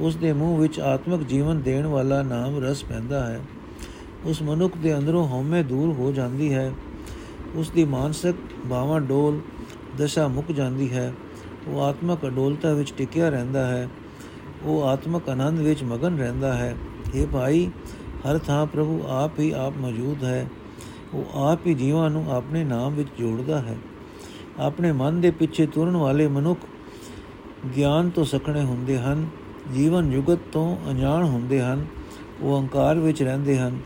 ਉਸ 0.00 0.16
ਦੇ 0.16 0.32
ਮੂੰਹ 0.32 0.60
ਵਿੱਚ 0.60 0.80
ਆਤਮਿਕ 0.80 1.22
ਜੀਵਨ 1.22 1.62
ਦੇਣ 1.62 1.86
ਵਾਲਾ 1.86 2.22
ਨਾਮ 2.22 2.64
ਰਸ 2.64 2.84
ਪੈਂਦਾ 2.84 3.26
ਹੈ। 3.26 3.40
ਉਸ 4.24 4.42
ਮਨੁੱਖ 4.42 4.76
ਦੇ 4.76 4.98
ਅੰਦਰੋਂ 4.98 5.28
ਹਉਮੈ 5.28 5.62
ਦੂਰ 5.62 5.94
ਹੋ 5.94 6.12
ਜਾਂਦੀ 6.12 6.54
ਹੈ। 6.54 6.72
ਉਸ 7.54 7.70
ਦੀ 7.70 7.84
ਮਾਨਸਿਕ 7.84 8.36
ਭਾਵਾਂ 8.70 9.00
ਡੋਲ 9.00 9.40
ਦਸ਼ਾ 9.98 10.28
ਮੁੱਕ 10.28 10.52
ਜਾਂਦੀ 10.52 10.92
ਹੈ। 10.92 11.14
ਉਹ 11.66 11.80
ਆਤਮਕ 11.80 12.26
ਅਡੋਲਤਾ 12.26 12.72
ਵਿੱਚ 12.72 12.92
ਟਿਕਿਆ 12.96 13.28
ਰਹਿੰਦਾ 13.28 13.66
ਹੈ। 13.66 13.88
ਉਹ 14.62 14.84
ਆਤਮਕ 14.84 15.28
ਆਨੰਦ 15.28 15.58
ਵਿੱਚ 15.58 15.82
ਮਗਨ 15.82 16.18
ਰਹਿੰਦਾ 16.18 16.54
ਹੈ। 16.54 16.76
ਇਹ 17.14 17.26
ਭਾਈ, 17.26 17.70
ਹਰ 18.30 18.38
ਥਾਂ 18.38 18.66
ਪ੍ਰਭੂ 18.66 19.02
ਆਪ 19.08 19.38
ਹੀ 19.38 19.50
ਆਪ 19.50 19.74
ਮੌਜੂਦ 19.78 20.24
ਹੈ। 20.24 20.48
ਉਹ 21.14 21.24
ਆਪ 21.34 21.66
ਹੀ 21.66 21.74
ਜੀਵਾਂ 21.74 22.10
ਨੂੰ 22.10 22.32
ਆਪਣੇ 22.32 22.64
ਨਾਮ 22.64 22.94
ਵਿੱਚ 22.94 23.08
ਜੋੜਦਾ 23.18 23.58
ਹੈ। 23.58 23.76
ਆਪਣੇ 24.58 24.92
ਮਨ 24.92 25.20
ਦੇ 25.20 25.30
ਪਿੱਛੇ 25.30 25.66
ਤੁਰਨ 25.66 25.96
ਵਾਲੇ 25.96 26.28
ਮਨੁੱਖ 26.28 26.60
ਗਿਆਨ 27.76 28.10
ਤੋਂ 28.10 28.24
ਸਖਣੇ 28.24 28.62
ਹੁੰਦੇ 28.62 28.98
ਹਨ। 28.98 29.26
ਜੀਵਨ 29.72 30.10
ਜੁਗਤ 30.10 30.38
ਤੋਂ 30.52 30.76
ਅਣਜਾਣ 30.90 31.24
ਹੁੰਦੇ 31.24 31.60
ਹਨ, 31.60 31.86
ਉਹ 32.40 32.60
ਹੰਕਾਰ 32.60 32.98
ਵਿੱਚ 32.98 33.22
ਰਹਿੰਦੇ 33.22 33.58
ਹਨ। 33.58 33.78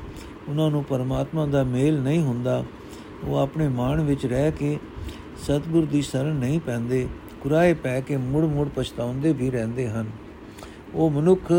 ਉਹਨਾਂ 0.49 0.71
ਨੂੰ 0.71 0.85
ਪਰਮਾਤਮਾ 0.85 1.47
ਦਾ 1.47 1.65
ਮੇਲ 1.65 2.01
ਨਹੀਂ 2.01 2.23
ਹੁੰਦਾ। 2.23 2.65
ਉਹ 3.25 3.37
ਆਪਣੇ 3.37 3.69
ਮਾਣ 3.69 4.01
ਵਿੱਚ 4.01 4.27
ਰਹਿ 4.27 4.53
ਕੇ 4.53 4.79
ਸਤਿਗੁਰ 5.43 5.85
ਦੀ 5.85 6.03
ਸ਼ਰਨ 6.03 6.35
ਨਹੀਂ 6.35 6.61
ਪੈਂਦੇ। 6.61 7.09
ਕੁਰਾਏ 7.41 7.75
ਪੈ 7.75 8.01
ਕੇ 8.01 8.17
ਮੁੜ 8.17 8.45
ਮੁੜ 8.45 8.69
ਪਛਤਾਉਂਦੇ 8.77 9.33
ਵੀ 9.33 9.51
ਰਹਿੰਦੇ 9.51 9.89
ਹਨ। 9.89 10.07
ਉਹ 10.95 11.11
ਮਨੁੱਖ 11.11 11.53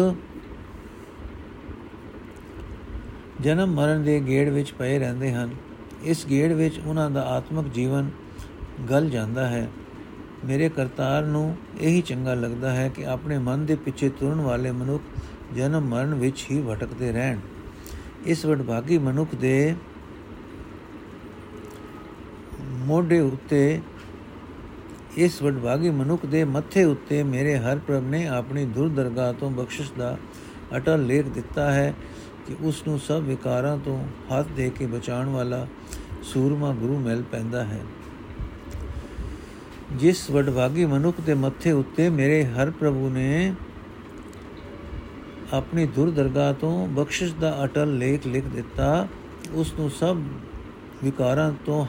ਜਨਮ 3.41 3.73
ਮਰਨ 3.73 4.03
ਦੇ 4.03 4.19
ਗੇੜ 4.19 4.49
ਵਿੱਚ 4.49 4.73
ਪਏ 4.73 4.99
ਰਹਿੰਦੇ 4.99 5.33
ਹਨ। 5.33 5.49
ਇਸ 6.03 6.25
ਗੇੜ 6.27 6.51
ਵਿੱਚ 6.51 6.79
ਉਹਨਾਂ 6.85 7.11
ਦਾ 7.11 7.21
ਆਤਮਿਕ 7.21 7.73
ਜੀਵਨ 7.73 8.09
ਗਲ 8.89 9.09
ਜਾਂਦਾ 9.09 9.47
ਹੈ। 9.47 9.69
ਮੇਰੇ 10.45 10.69
ਕਰਤਾਰ 10.69 11.25
ਨੂੰ 11.25 11.55
ਇਹੀ 11.79 12.01
ਚੰਗਾ 12.01 12.33
ਲੱਗਦਾ 12.33 12.71
ਹੈ 12.71 12.87
ਕਿ 12.89 13.05
ਆਪਣੇ 13.05 13.37
ਮਨ 13.37 13.65
ਦੇ 13.65 13.75
ਪਿੱਛੇ 13.75 14.09
ਤੁਰਨ 14.09 14.41
ਵਾਲੇ 14.41 14.71
ਮਨੁੱਖ 14.71 15.03
ਜਨਮ 15.55 15.87
ਮਰਨ 15.89 16.13
ਵਿੱਚ 16.13 16.45
ਹੀ 16.51 16.61
ਭਟਕਦੇ 16.61 17.11
ਰਹਿਣ। 17.11 17.39
ਇਸ 18.25 18.45
ਵਡਭਾਗੀ 18.45 18.97
ਮਨੁੱਖ 18.97 19.35
ਦੇ 19.35 19.75
ਮੋਢੇ 22.61 23.19
ਉੱਤੇ, 23.19 23.81
ਇਸ 25.17 25.41
ਵਡਭਾਗੀ 25.41 25.89
ਮਨੁੱਖ 25.89 26.25
ਦੇ 26.25 26.43
ਮੱਥੇ 26.43 26.83
ਉੱਤੇ 26.83 27.21
ਮੇਰੇ 27.23 27.57
ਹਰ 27.57 27.79
ਪ੍ਰਭ 27.79 28.03
ਨੇ 28.03 28.27
ਆਪਣੀ 28.27 28.65
ਦੁਰਦਰਗਾਹ 28.65 29.33
ਤੋਂ 29.33 29.51
ਬਖਸ਼ਿਸ਼ 29.51 29.91
ਦਾ 29.93 30.17
ਅਟਲ 30.77 31.05
ਲੇਖ 31.05 31.27
ਦਿੱਤਾ 31.27 31.71
ਹੈ 31.71 31.93
ਕਿ 32.47 32.55
ਉਸ 32.61 32.83
ਨੂੰ 32.87 32.99
ਸਭ 32.99 33.21
ਵਿਕਾਰਾਂ 33.21 33.77
ਤੋਂ 33.77 34.03
ਹੱਥ 34.31 34.47
ਦੇ 34.47 34.69
ਕੇ 34.69 34.85
ਬਚਾਉਣ 34.85 35.27
ਵਾਲਾ 35.27 35.67
ਸੂਰਮਾ 36.23 36.73
ਗੁਰੂ 36.73 36.97
ਮਿਲ 36.99 37.23
ਪੈਂਦਾ 37.31 37.63
ਹੈ। 37.63 37.79
ਜਿਸ 39.93 40.29
ਵਡਭਾਗੀ 40.29 40.85
ਮਨੁੱਖ 40.85 41.21
ਦੇ 41.21 41.33
ਮੱਥੇ 41.33 41.71
ਉੱਤੇ 41.71 42.09
ਮੇਰੇ 42.09 42.43
ਹਰ 42.45 42.71
ਪ੍ਰਭੂ 42.71 43.09
ਨੇ 43.09 43.53
ਆਪਣੀ 45.53 45.85
ਦੁਰਦਰਗਾਹ 45.85 46.53
ਤੋਂ 46.53 46.87
ਬਖਸ਼ਿਸ਼ 46.87 47.33
ਦਾ 47.35 47.63
ਅਟਲ 47.63 47.97
ਲੇਖ 47.97 48.27
ਲਿਖ 48.27 48.45
ਦਿੱਤਾ, 48.45 49.07
ਉਸ 49.51 49.73
ਨੂੰ 49.79 49.89
ਸਭ 49.89 50.17
ਵਿਕਾਰਾਂ 51.03 51.51
ਤੋਂ 51.65 51.85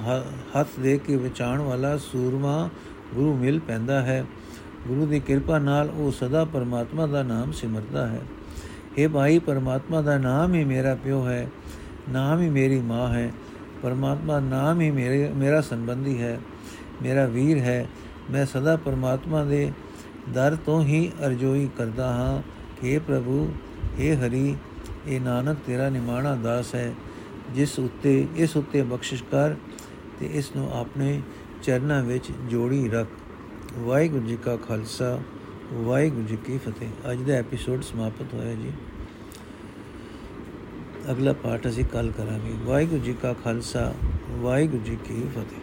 ਹੱਥ 0.56 0.68
ਦੇ 0.80 0.98
ਕੇ 0.98 1.16
ਬਚਾਉਣ 1.16 1.60
ਵਾਲਾ 1.60 1.96
ਸੂਰਮਾ 1.96 2.68
ਗੁਰੂ 3.14 3.34
ਮਿਲ 3.36 3.58
ਪੈਂਦਾ 3.58 4.00
ਹੈ। 4.02 4.24
ਗੁਰੂ 4.88 5.06
ਦੀ 5.06 5.20
ਕਿਰਪਾ 5.20 5.58
ਨਾਲ 5.58 5.90
ਉਹ 5.90 6.10
ਸਦਾ 6.12 6.44
ਪਰਮਾਤਮਾ 6.44 7.06
ਦਾ 7.06 7.22
ਨਾਮ 7.22 7.52
ਸਿਮਰਦਾ 7.52 8.06
ਹੈ। 8.06 8.20
हे 8.98 9.10
ਭਾਈ, 9.10 9.38
ਪਰਮਾਤਮਾ 9.38 10.02
ਦਾ 10.02 10.18
ਨਾਮ 10.18 10.54
ਹੀ 10.54 10.64
ਮੇਰਾ 10.64 10.94
ਪਿਓ 10.94 11.26
ਹੈ, 11.26 11.48
ਨਾਮ 12.08 12.40
ਹੀ 12.40 12.48
ਮੇਰੀ 12.48 12.80
ਮਾਂ 12.80 13.08
ਹੈ, 13.08 13.30
ਪਰਮਾਤਮਾ 13.82 14.40
ਨਾਮ 14.40 14.80
ਹੀ 14.80 14.90
ਮੇਰੇ, 14.90 15.28
ਮੇਰਾ 15.36 15.60
ਸੰਬੰਧੀ 15.60 16.20
ਹੈ। 16.22 16.38
ਮੇਰਾ 17.02 17.26
ਵੀਰ 17.26 17.58
ਹੈ, 17.58 17.88
ਮੈਂ 18.30 18.46
ਸਦਾ 18.46 18.76
ਪਰਮਾਤਮਾ 18.76 19.44
ਦੇ 19.44 19.72
ਦਰ 20.34 20.56
ਤੋਂ 20.66 20.82
ਹੀ 20.82 21.12
ਅਰਜ਼ੋਈ 21.26 21.68
ਕਰਦਾ 21.78 22.12
ਹਾਂ 22.12 22.42
ਕਿ 22.80 22.98
ਪ੍ਰਭੂ 22.98 23.52
हे 23.98 24.16
ਹਰੀ, 24.16 24.56
ਇਹ 25.06 25.20
ਨਾਨਕ 25.20 25.56
ਤੇਰਾ 25.66 25.88
ਨਿਮਾਣਾ 25.88 26.34
ਦਾਸ 26.34 26.74
ਹੈ, 26.74 26.94
ਜਿਸ 27.54 27.78
ਉੱਤੇ, 27.78 28.26
ਇਸ 28.36 28.56
ਉੱਤੇ 28.56 28.82
ਬਖਸ਼ਿਸ਼ 28.82 29.24
ਕਰ 29.24 29.54
ਤੇ 30.20 30.26
ਇਸ 30.32 30.56
ਨੂੰ 30.56 30.80
ਆਪਣੇ 30.80 31.22
ਚਰਨਾਂ 31.62 32.02
ਵਿੱਚ 32.02 32.32
ਜੋੜੀ 32.50 32.88
ਰੱਖ। 32.88 33.08
ਵਾਹਿਗੁਰੂ 33.78 34.26
ਜੀ 34.26 34.36
ਕਾ 34.36 34.56
ਖਾਲਸਾ, 34.56 35.20
ਵਾਹਿਗੁਰੂ 35.72 36.26
ਜੀ 36.26 36.36
ਕੀ 36.36 36.58
ਫਤਿਹ। 36.58 37.10
ਅੱਜ 37.10 37.18
ਦਾ 37.22 37.32
ਐਪੀਸੋਡ 37.34 37.82
ਸਮਾਪਤ 37.82 38.34
ਹੋਇਆ 38.34 38.54
ਜੀ। 38.54 38.72
ਅਗਲਾ 41.10 41.32
ਪਾਠ 41.32 41.68
ਅਸੀਂ 41.68 41.84
ਕੱਲ 41.84 42.10
ਕਰਾਂਗੇ। 42.10 42.52
ਵਾਹਿਗੁਰੂ 42.64 43.00
ਜੀ 43.00 43.14
ਕਾ 43.22 43.32
ਖਾਲਸਾ, 43.32 43.94
ਵਾਹਿਗੁਰੂ 44.28 44.82
ਜੀ 44.82 44.96
ਕੀ 45.04 45.22
ਫਤਿਹ। 45.32 45.59